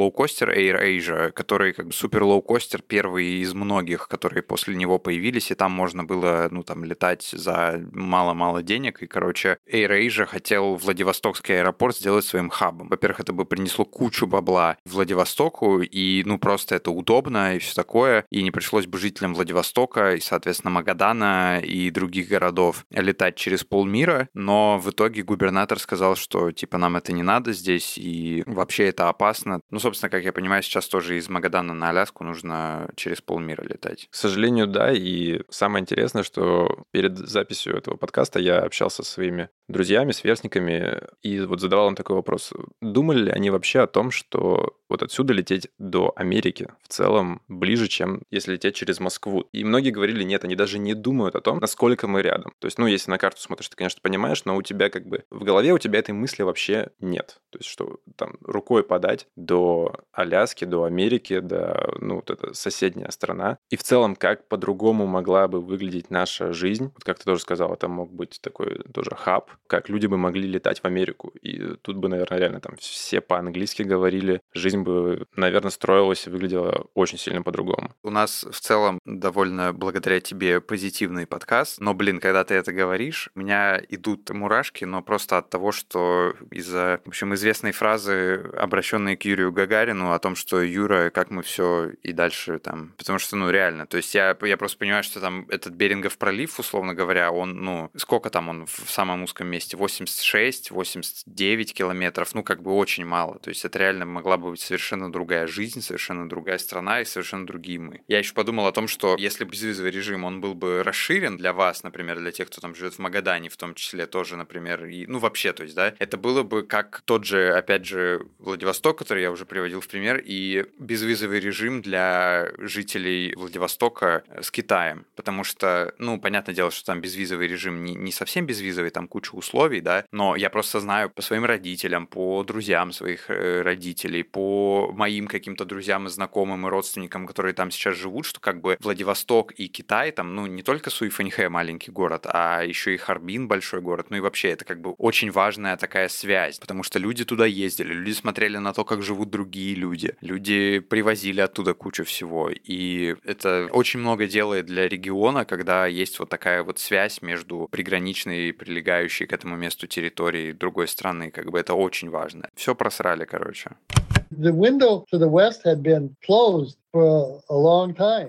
лоукостер 0.51 0.57
Air 0.57 0.83
Asia, 0.83 1.33
который 1.33 1.73
как 1.73 1.87
бы 1.87 1.93
супер 1.93 2.23
лоукостер, 2.23 2.83
первый 2.83 3.41
из 3.41 3.55
многих, 3.55 4.09
которые 4.09 4.43
после 4.43 4.75
него 4.75 4.99
появились, 4.99 5.51
и 5.51 5.55
там 5.55 5.73
можно 5.73 6.05
было, 6.05 6.49
ну, 6.51 6.63
там, 6.63 6.85
летать 6.85 7.23
за 7.33 7.81
мало-мало 7.93 8.63
денег, 8.63 9.03
и, 9.03 9.07
короче, 9.07 9.59
AirAsia 9.71 10.27
хотел 10.27 10.77
Владивостокский 10.77 11.61
аэропорт 11.61 11.97
сделать 11.97 12.25
своим 12.25 12.51
хабом. 12.51 12.89
Во-первых, 12.89 13.21
это 13.21 13.33
бы 13.33 13.45
принесло 13.45 13.85
кучу 13.85 14.27
бабла 14.27 14.77
Владивостоку, 14.85 15.81
и, 15.81 16.23
ну, 16.25 16.39
просто 16.39 16.77
это 16.77 16.91
удобно 16.91 17.57
и 17.57 17.59
все 17.59 17.75
такое, 17.75 18.25
и 18.31 18.43
не 18.43 18.51
пришлось 18.51 18.87
бы 18.87 18.99
жителям 18.99 19.35
Владивостока 19.35 20.15
и, 20.15 20.21
соответственно, 20.21 20.71
Магадана 20.71 21.61
и 21.61 21.91
других 21.91 22.29
городов 22.29 22.85
летать 22.91 23.37
через 23.37 23.65
полмира, 23.65 24.29
но 24.35 24.79
в 24.79 24.91
итоге 24.91 25.23
губернатор 25.23 25.79
сказал, 25.79 26.17
что, 26.17 26.53
типа, 26.53 26.79
нам 26.79 26.97
это 26.97 27.13
не 27.13 27.23
надо 27.23 27.53
здесь, 27.53 27.99
и 27.99 28.43
вообще 28.47 28.87
это 28.87 29.09
опасно. 29.09 29.61
Ну, 29.71 29.79
собственно, 29.79 30.11
как 30.11 30.25
я 30.25 30.33
понимаю, 30.41 30.63
сейчас 30.63 30.89
тоже 30.89 31.19
из 31.19 31.29
Магадана 31.29 31.75
на 31.75 31.91
Аляску 31.91 32.25
нужно 32.25 32.89
через 32.97 33.21
полмира 33.21 33.63
летать. 33.63 34.09
К 34.11 34.15
сожалению, 34.15 34.67
да, 34.67 34.91
и 34.91 35.43
самое 35.51 35.83
интересное, 35.83 36.23
что 36.23 36.87
перед 36.93 37.19
записью 37.19 37.77
этого 37.77 37.97
подкаста 37.97 38.39
я 38.39 38.61
общался 38.61 39.03
со 39.03 39.13
своими 39.13 39.51
друзьями, 39.71 40.13
сверстниками, 40.13 41.01
и 41.23 41.41
вот 41.41 41.61
задавал 41.61 41.89
им 41.89 41.95
такой 41.95 42.17
вопрос. 42.17 42.53
Думали 42.81 43.25
ли 43.25 43.31
они 43.31 43.51
вообще 43.51 43.81
о 43.81 43.87
том, 43.87 44.11
что 44.11 44.77
вот 44.89 45.03
отсюда 45.03 45.33
лететь 45.33 45.69
до 45.79 46.13
Америки 46.17 46.69
в 46.83 46.89
целом 46.89 47.43
ближе, 47.49 47.87
чем 47.89 48.23
если 48.31 48.53
лететь 48.53 48.75
через 48.75 49.01
Москву? 49.01 49.49
И 49.53 49.65
многие 49.65 49.91
говорили, 49.91 50.25
нет, 50.25 50.45
они 50.45 50.57
даже 50.57 50.79
не 50.79 50.95
думают 50.95 51.37
о 51.37 51.41
том, 51.41 51.59
насколько 51.59 52.09
мы 52.09 52.23
рядом. 52.23 52.53
То 52.59 52.67
есть, 52.67 52.79
ну, 52.79 52.87
если 52.87 53.11
на 53.11 53.19
карту 53.19 53.41
смотришь, 53.41 53.69
ты, 53.69 53.77
конечно, 53.77 54.01
понимаешь, 54.03 54.45
но 54.45 54.57
у 54.57 54.63
тебя 54.63 54.91
как 54.91 55.07
бы 55.07 55.25
в 55.31 55.45
голове 55.45 55.73
у 55.73 55.79
тебя 55.79 56.01
этой 56.01 56.13
мысли 56.13 56.43
вообще 56.43 56.91
нет. 56.99 57.41
То 57.51 57.59
есть, 57.59 57.69
что 57.69 58.01
там 58.17 58.37
рукой 58.43 58.83
подать 58.83 59.29
до 59.37 59.95
Аляски 60.13 60.65
до 60.65 60.85
Америки, 60.85 61.41
до, 61.41 61.95
ну, 62.01 62.17
вот 62.17 62.31
это 62.31 62.55
соседняя 62.55 63.11
страна. 63.11 63.59
И 63.71 63.77
в 63.77 63.83
целом, 63.83 64.17
как 64.17 64.49
по-другому 64.49 65.07
могла 65.07 65.47
бы 65.49 65.61
выглядеть 65.61 66.11
наша 66.11 66.53
жизнь. 66.53 66.91
Вот 66.95 67.05
как 67.05 67.19
ты 67.19 67.25
тоже 67.25 67.43
сказал, 67.43 67.73
это 67.73 67.89
мог 67.89 68.13
быть 68.13 68.41
такой 68.43 68.83
тоже 68.93 69.13
хаб, 69.15 69.51
как 69.67 69.89
люди 69.89 70.07
бы 70.07 70.17
могли 70.17 70.49
летать 70.49 70.81
в 70.81 70.85
Америку. 70.85 71.33
И 71.43 71.77
тут 71.83 71.97
бы, 71.97 72.09
наверное, 72.09 72.39
реально 72.39 72.61
там 72.61 72.77
все 72.77 73.21
по-английски 73.21 73.83
говорили, 73.83 74.41
жизнь 74.55 74.83
бы, 74.83 75.27
наверное, 75.37 75.71
строилась 75.71 76.27
и 76.27 76.31
выглядела 76.31 76.87
очень 76.95 77.19
сильно 77.19 77.43
по-другому. 77.43 77.95
У 78.03 78.11
нас 78.11 78.45
в 78.51 78.61
целом 78.61 78.99
довольно 79.05 79.73
благодаря 79.73 80.21
тебе 80.21 80.61
позитивный 80.61 81.27
подкаст, 81.27 81.81
но, 81.81 81.95
блин, 81.95 82.21
когда 82.21 82.45
ты 82.45 82.55
это 82.55 82.73
говоришь, 82.73 83.31
у 83.35 83.41
меня 83.41 83.81
идут 83.89 84.31
мурашки, 84.31 84.85
но 84.85 85.03
просто 85.03 85.39
от 85.39 85.51
того, 85.51 85.73
что 85.73 86.35
из-за, 86.51 87.01
в 87.05 87.09
общем, 87.09 87.35
известной 87.35 87.73
фразы, 87.73 88.51
обращенной 88.57 89.17
к 89.17 89.25
Юрию 89.25 89.53
Гагарину, 89.53 90.13
о 90.13 90.19
том, 90.19 90.35
что 90.35 90.61
Юра, 90.63 91.11
как 91.11 91.31
мы 91.31 91.43
все 91.43 91.93
и 92.03 92.13
дальше 92.13 92.59
там, 92.59 92.95
потому 92.99 93.19
что, 93.19 93.37
ну, 93.37 93.51
реально, 93.51 93.87
то 93.87 93.97
есть 93.97 94.15
я, 94.15 94.37
я 94.43 94.57
просто 94.57 94.79
понимаю, 94.79 95.03
что 95.03 95.21
там 95.21 95.47
этот 95.49 95.75
Берингов 95.75 96.19
пролив, 96.19 96.59
условно 96.59 96.95
говоря, 96.95 97.31
он, 97.31 97.63
ну, 97.63 97.91
сколько 97.97 98.31
там 98.31 98.49
он 98.49 98.67
в 98.67 98.91
самом 98.91 99.23
узком 99.23 99.47
месте? 99.51 99.77
86, 99.77 100.71
89 100.71 101.75
километров, 101.75 102.35
ну, 102.35 102.43
как 102.43 102.63
бы 102.63 102.73
очень 102.73 103.05
мало, 103.05 103.39
то 103.39 103.51
есть 103.51 103.65
это 103.65 103.79
реально 103.79 104.07
могла 104.07 104.37
бы 104.37 104.51
быть 104.51 104.61
совершенно 104.61 105.11
другая 105.11 105.47
жизнь, 105.47 105.83
совершенно 105.83 106.29
другая 106.29 106.59
страна 106.59 107.01
и 107.01 107.05
совершенно 107.05 107.47
другие 107.47 107.79
мы. 107.79 108.01
Я 108.09 108.19
еще 108.19 108.35
подумал 108.35 108.67
о 108.67 108.73
том, 108.73 108.89
что 108.89 109.17
если 109.19 109.45
безвизовый 109.45 109.91
режим, 109.91 110.25
он 110.25 110.41
был 110.41 110.55
бы 110.55 110.83
расширен 110.83 111.37
для 111.37 111.53
вас, 111.53 111.83
например, 111.83 112.19
для 112.19 112.33
тех, 112.33 112.49
кто 112.49 112.61
там 112.61 112.75
живет 112.75 112.95
в 112.95 112.99
Магадане, 112.99 113.49
в 113.49 113.57
том 113.57 113.75
числе 113.75 114.07
тоже, 114.07 114.37
например, 114.37 114.87
и, 114.87 115.07
ну, 115.07 115.19
вообще, 115.19 115.53
то 115.53 115.63
есть, 115.63 115.75
да, 115.75 115.95
это 115.99 116.17
было 116.17 116.43
бы 116.43 116.63
как 116.63 117.03
тот 117.05 117.25
же, 117.25 117.53
опять 117.53 117.85
же, 117.85 118.27
Владивосток, 118.39 118.99
который 118.99 119.23
я 119.23 119.31
уже 119.31 119.45
приводил 119.45 119.81
в 119.81 119.89
пример, 119.89 120.23
и 120.25 120.67
безвизовый 120.79 121.41
режим 121.41 121.83
для 121.83 122.53
жителей 122.59 123.35
Владивостока 123.37 124.25
с 124.41 124.51
Китаем, 124.51 125.07
потому 125.17 125.45
что, 125.45 125.95
ну, 125.99 126.21
понятное 126.21 126.55
дело, 126.55 126.71
что 126.71 126.87
там 126.87 127.01
безвизовый 127.01 127.49
режим 127.49 127.85
не, 127.85 127.95
не 127.95 128.13
совсем 128.13 128.47
безвизовый, 128.47 128.91
там 128.91 129.09
куча 129.09 129.30
условий, 129.35 129.81
да, 129.81 130.05
но 130.13 130.37
я 130.37 130.51
просто 130.51 130.81
знаю 130.81 131.11
по 131.11 131.23
своим 131.23 131.45
родителям, 131.45 132.07
по 132.07 132.43
друзьям 132.45 132.93
своих 132.93 133.31
э, 133.31 133.63
родителей, 133.63 134.23
по 134.23 134.93
моим 134.93 135.27
каким-то 135.27 135.65
друзьям 135.65 136.07
и 136.07 136.11
знакомым 136.11 136.67
и 136.67 136.71
родственникам, 136.71 137.27
которые 137.27 137.55
там 137.55 137.71
сейчас 137.71 137.97
живут, 137.97 138.27
что 138.27 138.41
как 138.41 138.61
бы 138.61 138.77
Владивосток 138.81 139.53
и 139.53 139.69
Китай 139.69 140.13
там, 140.13 140.35
ну, 140.35 140.47
не 140.47 140.63
только 140.63 140.91
Суифаньхэ 140.91 141.49
маленький 141.49 141.91
город, 141.91 142.27
а 142.27 142.63
еще 142.63 142.95
и 142.95 142.97
Харбин 142.97 143.49
большой 143.49 143.81
город, 143.81 144.07
ну 144.11 144.17
и 144.17 144.21
вообще 144.21 144.51
это 144.51 144.65
как 144.65 144.81
бы 144.81 144.93
очень 144.93 145.31
важная 145.31 145.77
такая 145.77 146.09
связь, 146.09 146.59
потому 146.59 146.83
что 146.83 146.99
люди 146.99 147.25
туда 147.25 147.47
ездили, 147.47 147.93
люди 147.93 148.13
смотрели 148.13 148.59
на 148.59 148.73
то, 148.73 148.85
как 148.85 149.03
живут 149.03 149.31
другие 149.31 149.75
люди, 149.75 150.15
люди 150.21 150.81
привозили 150.81 151.41
оттуда 151.41 151.75
кучу 151.75 152.05
всего, 152.05 152.51
и 152.51 153.17
это 153.25 153.69
очень 153.73 154.01
много 154.01 154.27
делает 154.27 154.67
для 154.67 154.89
региона, 154.89 155.45
когда 155.45 155.87
есть 155.87 156.19
вот 156.19 156.29
такая 156.29 156.63
вот 156.63 156.79
связь 156.79 157.23
между 157.23 157.69
приграничной, 157.71 158.53
прилегающей 158.53 159.20
к 159.27 159.33
этому 159.33 159.57
месту 159.57 159.87
территорией 159.87 160.53
другой 160.53 160.89
страны, 160.89 161.31
как 161.31 161.51
бы 161.51 161.59
это 161.59 161.75
очень 161.75 162.11
важно. 162.11 162.49
Все 162.55 162.75
просрали, 162.75 163.25
короче. 163.25 163.71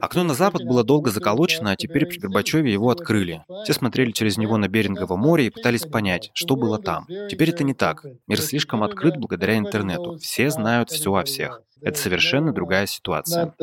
Окно 0.02 0.24
на 0.24 0.34
запад 0.34 0.64
было 0.64 0.84
долго 0.84 1.12
заколочено, 1.12 1.72
а 1.72 1.76
теперь 1.76 2.06
при 2.08 2.18
Горбачеве 2.18 2.72
его 2.74 2.90
открыли. 2.90 3.44
Все 3.64 3.74
смотрели 3.74 4.12
через 4.12 4.38
него 4.38 4.58
на 4.58 4.68
Берингово 4.68 5.16
море 5.16 5.48
и 5.48 5.50
пытались 5.52 5.84
понять, 5.84 6.32
что 6.34 6.56
было 6.56 6.80
там. 6.80 7.06
Теперь 7.30 7.52
это 7.52 7.64
не 7.64 7.74
так. 7.74 8.06
Мир 8.28 8.42
слишком 8.42 8.84
открыт 8.84 9.18
благодаря 9.18 9.58
интернету. 9.58 10.18
Все 10.18 10.50
знают 10.50 10.90
все 10.90 11.14
о 11.14 11.24
всех. 11.24 11.62
Это 11.82 11.98
совершенно 11.98 12.52
другая 12.52 12.88
ситуация. 12.88 13.54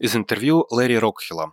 Из 0.00 0.16
интервью 0.16 0.66
Лэри 0.70 0.96
Рокхилла. 0.96 1.52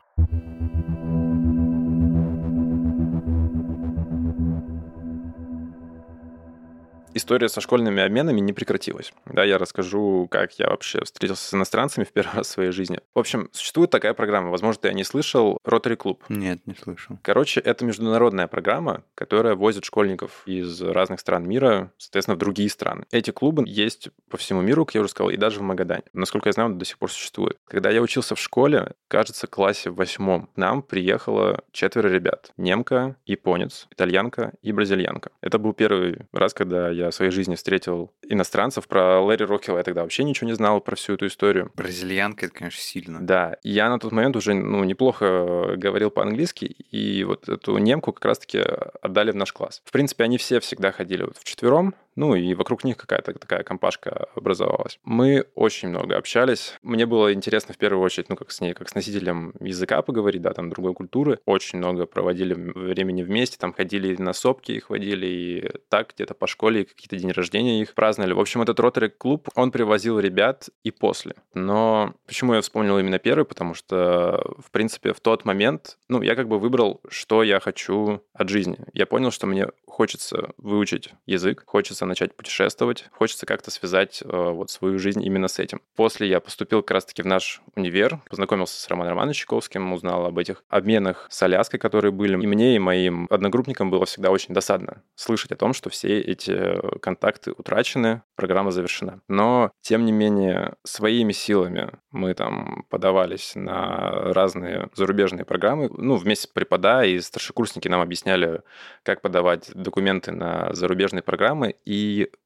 История 7.14 7.50
со 7.50 7.62
школьными 7.62 8.02
обменами 8.02 8.40
не 8.40 8.54
прекратилась. 8.54 9.14
Да, 9.26 9.44
я 9.44 9.58
расскажу, 9.58 10.28
как 10.30 10.54
я 10.60 10.68
вообще 10.68 11.04
встретился 11.04 11.48
с 11.48 11.54
иностранцами 11.54 12.04
в 12.10 12.12
первый 12.12 12.36
раз 12.36 12.48
в 12.48 12.52
своей 12.52 12.72
жизни. 12.72 13.00
В 13.14 13.20
общем, 13.20 13.50
существует 13.52 13.90
такая 13.90 14.14
программа, 14.14 14.50
возможно, 14.50 14.82
ты 14.82 14.94
не 14.94 15.04
слышал, 15.04 15.58
Rotary 15.66 15.98
Club. 15.98 16.20
Нет, 16.30 16.66
не 16.66 16.76
слышал. 16.76 17.18
Короче, 17.22 17.60
это 17.60 17.86
международная 17.86 18.48
программа, 18.48 19.04
которая 19.16 19.56
возит 19.56 19.86
школьников 19.86 20.44
из 20.46 20.82
разных 20.82 21.20
стран 21.20 21.48
мира, 21.48 21.92
соответственно, 21.98 22.36
в 22.36 22.40
другие 22.40 22.70
страны. 22.70 23.06
Эти 23.12 23.32
клубы 23.32 23.64
есть 23.66 24.10
по 24.30 24.38
всему 24.38 24.62
миру, 24.62 24.86
как 24.86 24.96
я 24.96 25.02
уже 25.02 25.10
сказал, 25.10 25.30
и 25.30 25.38
даже 25.38 25.60
в 25.60 25.64
Магадане. 25.64 26.04
Насколько 26.14 26.50
я 26.50 26.54
знаю, 26.54 26.70
он 26.70 26.78
до 26.78 26.86
сих 26.86 26.98
пор 26.98 27.12
существует. 27.12 27.58
Когда 27.68 27.90
я 27.90 28.02
учился 28.02 28.36
в 28.36 28.40
школе, 28.40 28.94
кажется, 29.08 29.48
в 29.48 29.50
классе 29.50 29.90
в 29.90 29.96
восьмом, 29.96 30.48
к 30.48 30.58
нам 30.58 30.82
приехало 30.82 31.62
четверо 31.72 32.08
ребят. 32.08 32.52
Немка, 32.58 33.16
японец, 33.26 33.88
итальянка 33.92 34.54
и 34.62 34.72
бразильянка. 34.72 35.32
Это 35.42 35.58
был 35.58 35.74
первый 35.74 36.26
раз, 36.32 36.54
когда 36.54 36.90
я 36.90 37.01
в 37.10 37.16
своей 37.16 37.32
жизни 37.32 37.56
встретил 37.56 38.12
иностранцев. 38.28 38.88
Про 38.88 39.22
Лэри 39.22 39.44
Роккелла 39.44 39.78
я 39.78 39.84
тогда 39.84 40.02
вообще 40.04 40.24
ничего 40.24 40.48
не 40.48 40.56
знал 40.56 40.82
про 40.82 40.96
всю 40.96 41.14
эту 41.14 41.28
историю. 41.28 41.72
Бразильянка, 41.76 42.46
это, 42.46 42.56
конечно, 42.56 42.82
сильно. 42.82 43.20
Да. 43.20 43.58
Я 43.64 43.90
на 43.90 44.00
тот 44.00 44.12
момент 44.12 44.36
уже 44.36 44.54
ну, 44.54 44.84
неплохо 44.84 45.76
говорил 45.78 46.12
по-английски, 46.12 46.66
и 46.66 47.24
вот 47.24 47.50
эту 47.50 47.78
немку 47.78 48.14
как 48.14 48.26
раз-таки 48.26 48.60
отдали 49.02 49.32
в 49.32 49.36
наш 49.36 49.54
класс. 49.54 49.82
В 49.86 49.92
принципе, 49.92 50.24
они 50.26 50.38
все 50.38 50.60
всегда 50.60 50.92
ходили 50.92 51.24
вот 51.24 51.38
вчетвером, 51.38 51.96
ну 52.16 52.36
и 52.36 52.54
вокруг 52.54 52.84
них 52.84 52.98
какая-то 52.98 53.34
такая 53.34 53.64
компашка 53.64 54.28
образовалась. 54.36 55.00
Мы 55.04 55.46
очень 55.56 55.90
много 55.90 56.18
общались. 56.18 56.78
Мне 56.82 57.06
было 57.06 57.34
интересно 57.34 57.74
в 57.74 57.78
первую 57.78 58.04
очередь, 58.04 58.30
ну 58.30 58.36
как 58.36 58.52
с 58.52 58.62
ней, 58.62 58.74
как 58.74 58.90
с 58.90 58.96
носителем 58.96 59.54
языка 59.60 60.02
поговорить, 60.02 60.42
да, 60.42 60.54
там 60.54 60.70
другой 60.70 60.94
культуры. 60.94 61.40
Очень 61.46 61.80
много 61.80 62.06
проводили 62.06 62.54
времени 62.54 63.24
вместе, 63.24 63.58
там 63.58 63.74
ходили 63.74 64.16
на 64.16 64.34
сопки, 64.34 64.72
их 64.72 64.90
водили 64.90 65.26
и 65.26 65.72
так 65.90 66.14
где-то 66.16 66.34
по 66.34 66.48
школе, 66.48 66.86
какие-то 66.86 67.18
дни 67.18 67.32
рождения 67.32 67.82
их 67.82 67.94
праздновали. 67.94 68.34
В 68.34 68.40
общем, 68.40 68.62
этот 68.62 68.80
ротary 68.80 69.10
клуб, 69.10 69.50
он 69.56 69.72
привозил 69.72 70.20
ребят 70.20 70.70
и 70.84 70.92
после. 70.92 71.36
Но 71.54 72.14
почему 72.26 72.54
я 72.54 72.62
вспомнил 72.62 72.98
именно 73.00 73.20
первый? 73.20 73.46
Потому 73.46 73.74
что, 73.74 74.56
в 74.58 74.72
принципе, 74.72 75.14
в 75.14 75.20
тот 75.20 75.46
момент, 75.46 75.98
ну, 76.10 76.22
я 76.22 76.36
как 76.36 76.48
бы 76.48 76.60
выбрал, 76.60 77.02
что 77.10 77.44
я 77.44 77.60
хочу 77.60 78.22
от 78.34 78.50
жизни. 78.50 78.78
Я 78.94 79.06
понял, 79.06 79.32
что 79.32 79.48
мне 79.48 79.68
хочется 79.86 80.54
выучить 80.58 81.14
язык, 81.26 81.64
хочется 81.66 82.01
хочется 82.02 82.06
начать 82.06 82.36
путешествовать, 82.36 83.06
хочется 83.12 83.46
как-то 83.46 83.72
связать 83.72 84.24
э, 84.24 84.28
вот 84.28 84.70
свою 84.72 84.98
жизнь 84.98 85.24
именно 85.24 85.48
с 85.48 85.60
этим. 85.60 85.82
После 85.96 86.28
я 86.28 86.40
поступил 86.40 86.82
как 86.82 86.92
раз-таки 86.92 87.22
в 87.22 87.28
наш 87.28 87.62
универ, 87.76 88.20
познакомился 88.30 88.80
с 88.80 88.88
Романом 88.88 89.14
Романовичем 89.14 89.42
Чайковским, 89.42 89.94
узнал 89.94 90.26
об 90.26 90.38
этих 90.38 90.64
обменах 90.70 91.28
с 91.30 91.44
Аляской, 91.44 91.80
которые 91.80 92.12
были. 92.12 92.34
И 92.34 92.48
мне, 92.48 92.76
и 92.76 92.80
моим 92.80 93.28
одногруппникам 93.30 93.90
было 93.90 94.06
всегда 94.06 94.32
очень 94.32 94.54
досадно 94.54 95.04
слышать 95.16 95.52
о 95.52 95.56
том, 95.56 95.74
что 95.74 95.90
все 95.90 96.20
эти 96.20 97.00
контакты 97.00 97.52
утрачены, 97.52 98.22
программа 98.36 98.72
завершена. 98.72 99.22
Но, 99.28 99.72
тем 99.82 100.06
не 100.06 100.12
менее, 100.12 100.74
своими 100.84 101.32
силами 101.32 101.92
мы 102.12 102.34
там 102.34 102.86
подавались 102.90 103.54
на 103.56 104.34
разные 104.34 104.90
зарубежные 104.96 105.46
программы, 105.46 105.90
ну, 105.96 106.16
вместе 106.16 106.50
преподая, 106.54 107.08
и 107.08 107.20
старшекурсники 107.20 107.88
нам 107.88 108.02
объясняли, 108.02 108.62
как 109.04 109.22
подавать 109.22 109.72
документы 109.74 110.32
на 110.32 110.74
зарубежные 110.74 111.22
программы, 111.22 111.76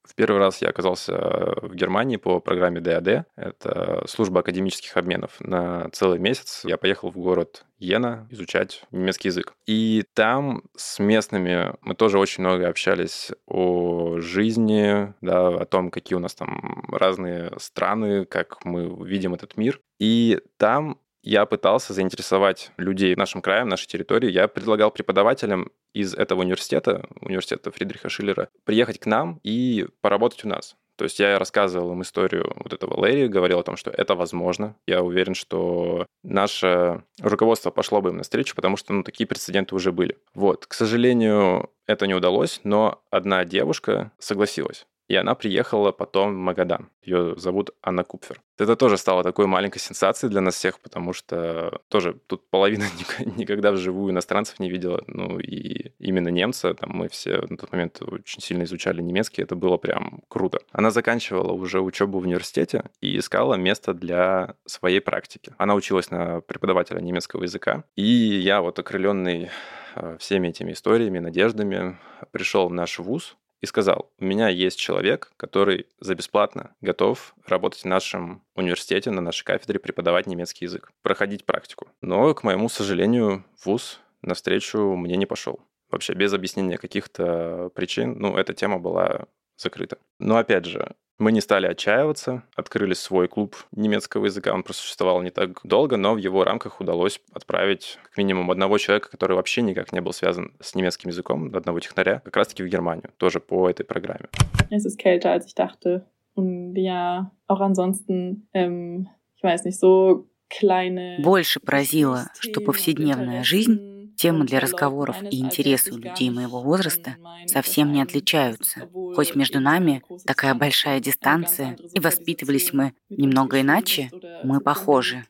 в 0.04 0.16
первый 0.16 0.38
раз 0.38 0.62
я 0.62 0.70
оказался 0.70 1.16
в 1.62 1.76
Германии 1.76 2.18
по 2.18 2.40
программе 2.40 2.80
ДАД. 2.80 3.26
Это 3.36 4.04
служба 4.08 4.42
академических 4.42 4.96
обменов. 4.98 5.40
На 5.40 5.90
целый 5.92 6.20
месяц 6.20 6.62
я 6.64 6.78
поехал 6.78 7.10
в 7.10 7.18
город 7.18 7.66
Йена 7.78 8.28
изучать 8.32 8.84
немецкий 8.92 9.30
язык. 9.30 9.54
И 9.66 10.04
там 10.14 10.64
с 10.76 11.00
местными 11.00 11.76
мы 11.82 11.96
тоже 11.96 12.20
очень 12.20 12.44
много 12.44 12.68
общались 12.68 13.32
о 13.46 14.20
жизни, 14.20 15.14
да, 15.22 15.48
о 15.48 15.66
том, 15.66 15.92
какие 15.92 16.16
у 16.16 16.22
нас 16.22 16.36
там 16.36 16.88
разные 16.92 17.52
страны, 17.58 18.26
как 18.26 18.64
мы 18.64 19.06
видим 19.06 19.34
этот 19.34 19.58
мир. 19.58 19.82
И 20.00 20.40
там 20.58 21.00
я 21.26 21.46
пытался 21.46 21.94
заинтересовать 21.94 22.72
людей 22.78 23.16
нашим 23.16 23.42
краем, 23.42 23.68
нашей 23.68 23.88
территории. 23.88 24.32
Я 24.32 24.48
предлагал 24.48 24.92
преподавателям 24.92 25.72
из 25.94 26.14
этого 26.14 26.42
университета, 26.42 27.08
университета 27.20 27.72
Фридриха 27.72 28.10
Шиллера, 28.10 28.48
приехать 28.64 29.00
к 29.00 29.08
нам 29.08 29.40
и 29.44 29.88
поработать 30.02 30.46
у 30.46 30.48
нас. 30.48 30.78
То 30.98 31.04
есть 31.04 31.20
я 31.20 31.38
рассказывал 31.38 31.92
им 31.92 32.04
историю 32.04 32.54
вот 32.56 32.72
этого 32.72 32.98
Лэри, 32.98 33.28
говорил 33.28 33.60
о 33.60 33.64
том, 33.64 33.76
что 33.76 33.92
это 33.92 34.16
возможно. 34.16 34.78
Я 34.88 35.04
уверен, 35.04 35.34
что 35.34 36.06
наше 36.24 37.04
руководство 37.20 37.70
пошло 37.72 38.02
бы 38.02 38.12
им 38.12 38.18
навстречу, 38.18 38.56
потому 38.56 38.78
что 38.78 38.94
ну, 38.94 39.04
такие 39.04 39.28
прецеденты 39.28 39.76
уже 39.76 39.92
были. 39.92 40.18
Вот, 40.34 40.68
к 40.68 40.74
сожалению, 40.74 41.70
это 41.86 42.08
не 42.08 42.14
удалось, 42.14 42.62
но 42.64 43.02
одна 43.10 43.44
девушка 43.44 44.12
согласилась 44.20 44.86
И 45.08 45.16
она 45.16 45.36
приехала 45.36 45.92
потом 45.92 46.34
в 46.34 46.38
Магадан. 46.38 46.90
Ее 47.04 47.36
зовут 47.38 47.72
Анна 47.84 48.04
Купфер. 48.04 48.42
Это 48.58 48.76
тоже 48.76 48.98
стало 48.98 49.24
такой 49.24 49.46
маленькой 49.46 49.80
сенсацией 49.80 50.32
для 50.32 50.42
нас 50.42 50.56
всех, 50.56 50.80
потому 50.80 51.14
что 51.14 51.82
тоже 51.90 52.14
тут 52.28 52.50
половина 52.50 52.86
никогда 53.38 53.72
вживую 53.72 54.12
иностранцев 54.12 54.60
не 54.60 54.70
видела. 54.70 55.04
Ну 55.08 55.40
и 55.40 55.92
именно 56.00 56.30
немца, 56.30 56.74
там 56.74 56.92
мы 56.92 57.10
все 57.10 57.42
на 57.50 57.58
тот 57.58 57.72
момент 57.72 58.02
очень 58.02 58.42
сильно 58.42 58.64
изучали 58.64 59.02
немецкий, 59.02 59.44
это 59.44 59.56
было 59.56 59.78
прям 59.78 60.24
круто. 60.28 60.60
Она 60.72 60.90
заканчивала 60.90 61.52
уже 61.52 61.82
учебу 61.82 62.20
в 62.20 62.24
университете 62.24 62.86
и 63.02 63.18
искала 63.18 63.56
место 63.56 63.94
для 63.94 64.56
своей 64.66 65.02
практики. 65.02 65.54
Она 65.58 65.76
училась 65.76 66.10
на 66.10 66.42
преподавателя 66.42 67.00
немецкого 67.00 67.44
языка, 67.44 67.84
и 67.96 68.04
я 68.04 68.62
вот 68.62 68.80
окрыленный 68.80 69.50
э, 69.96 70.18
всеми 70.20 70.48
этими 70.48 70.72
историями, 70.72 71.20
надеждами 71.20 71.98
пришел 72.32 72.68
в 72.70 72.74
наш 72.74 73.00
вуз, 73.00 73.38
и 73.66 73.68
сказал, 73.68 74.12
у 74.20 74.26
меня 74.26 74.48
есть 74.48 74.80
человек, 74.80 75.32
который 75.38 75.88
за 76.00 76.14
бесплатно 76.14 76.76
готов 76.82 77.36
работать 77.48 77.82
в 77.82 77.86
нашем 77.86 78.44
университете, 78.54 79.10
на 79.10 79.22
нашей 79.22 79.44
кафедре, 79.44 79.80
преподавать 79.80 80.28
немецкий 80.28 80.66
язык, 80.66 80.92
проходить 81.02 81.46
практику. 81.46 81.88
Но, 82.02 82.34
к 82.36 82.44
моему 82.44 82.70
сожалению, 82.70 83.44
вуз 83.64 84.00
навстречу 84.22 84.96
мне 84.96 85.18
не 85.18 85.26
пошел. 85.26 85.60
Вообще 85.90 86.14
без 86.14 86.32
объяснения 86.34 86.78
каких-то 86.78 87.72
причин, 87.74 88.20
ну, 88.20 88.38
эта 88.38 88.54
тема 88.54 88.78
была 88.78 89.26
закрыта. 89.58 89.98
Но 90.20 90.38
опять 90.38 90.66
же, 90.66 90.96
мы 91.18 91.32
не 91.32 91.42
стали 91.42 91.68
отчаиваться, 91.68 92.44
открыли 92.56 92.94
свой 92.94 93.28
клуб 93.28 93.56
немецкого 93.72 94.26
языка. 94.26 94.54
Он 94.54 94.64
просуществовал 94.64 95.22
не 95.22 95.30
так 95.30 95.60
долго, 95.64 95.98
но 95.98 96.14
в 96.14 96.18
его 96.18 96.44
рамках 96.44 96.82
удалось 96.82 97.22
отправить 97.32 98.00
как 98.04 98.18
минимум 98.18 98.52
одного 98.52 98.78
человека, 98.78 99.10
который 99.10 99.34
вообще 99.34 99.62
никак 99.62 99.94
не 99.94 100.02
был 100.02 100.14
связан 100.14 100.54
с 100.60 100.76
немецким 100.76 101.10
языком, 101.10 101.56
одного 101.56 101.80
технаря, 101.80 102.22
как 102.26 102.36
раз-таки 102.36 102.64
в 102.64 102.68
Германию, 102.68 103.12
тоже 103.18 103.40
по 103.40 103.70
этой 103.70 103.86
программе. 103.86 104.28
Es 104.70 104.86
ist 104.86 104.98
kälter, 104.98 105.32
als 105.32 105.46
ich 105.46 105.56
dachte. 105.56 106.06
Und 106.36 106.76
ja, 106.76 107.32
auch 107.48 107.62
ansonsten, 107.62 108.50
ähm, 108.54 109.08
ich 109.38 109.44
weiß 109.44 109.64
nicht, 109.64 109.80
so 109.80 110.28
kleine... 110.50 111.18
Больше 111.22 111.60
поразило, 111.62 112.30
что 112.40 112.60
повседневная 112.60 113.44
жизнь 113.44 113.95
Темы 114.18 114.46
для 114.46 114.60
разговоров 114.60 115.18
и 115.22 115.40
интересы 115.40 115.94
у 115.94 115.98
людей 115.98 116.30
моего 116.30 116.62
возраста 116.62 117.18
совсем 117.48 117.92
не 117.92 118.02
отличаются. 118.02 118.90
Хоть 119.16 119.36
между 119.36 119.60
нами 119.60 120.04
такая 120.26 120.54
большая 120.54 121.00
дистанция, 121.00 121.78
и 121.94 122.00
воспитывались 122.00 122.74
мы 122.74 122.94
немного 123.10 123.62
иначе, 123.62 124.12
мы 124.44 124.60
похожи. 124.62 125.26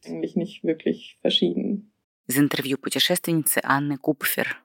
Из 2.27 2.37
интервью 2.37 2.77
путешественницы 2.77 3.61
Анны 3.63 3.97
Купфер. 3.97 4.61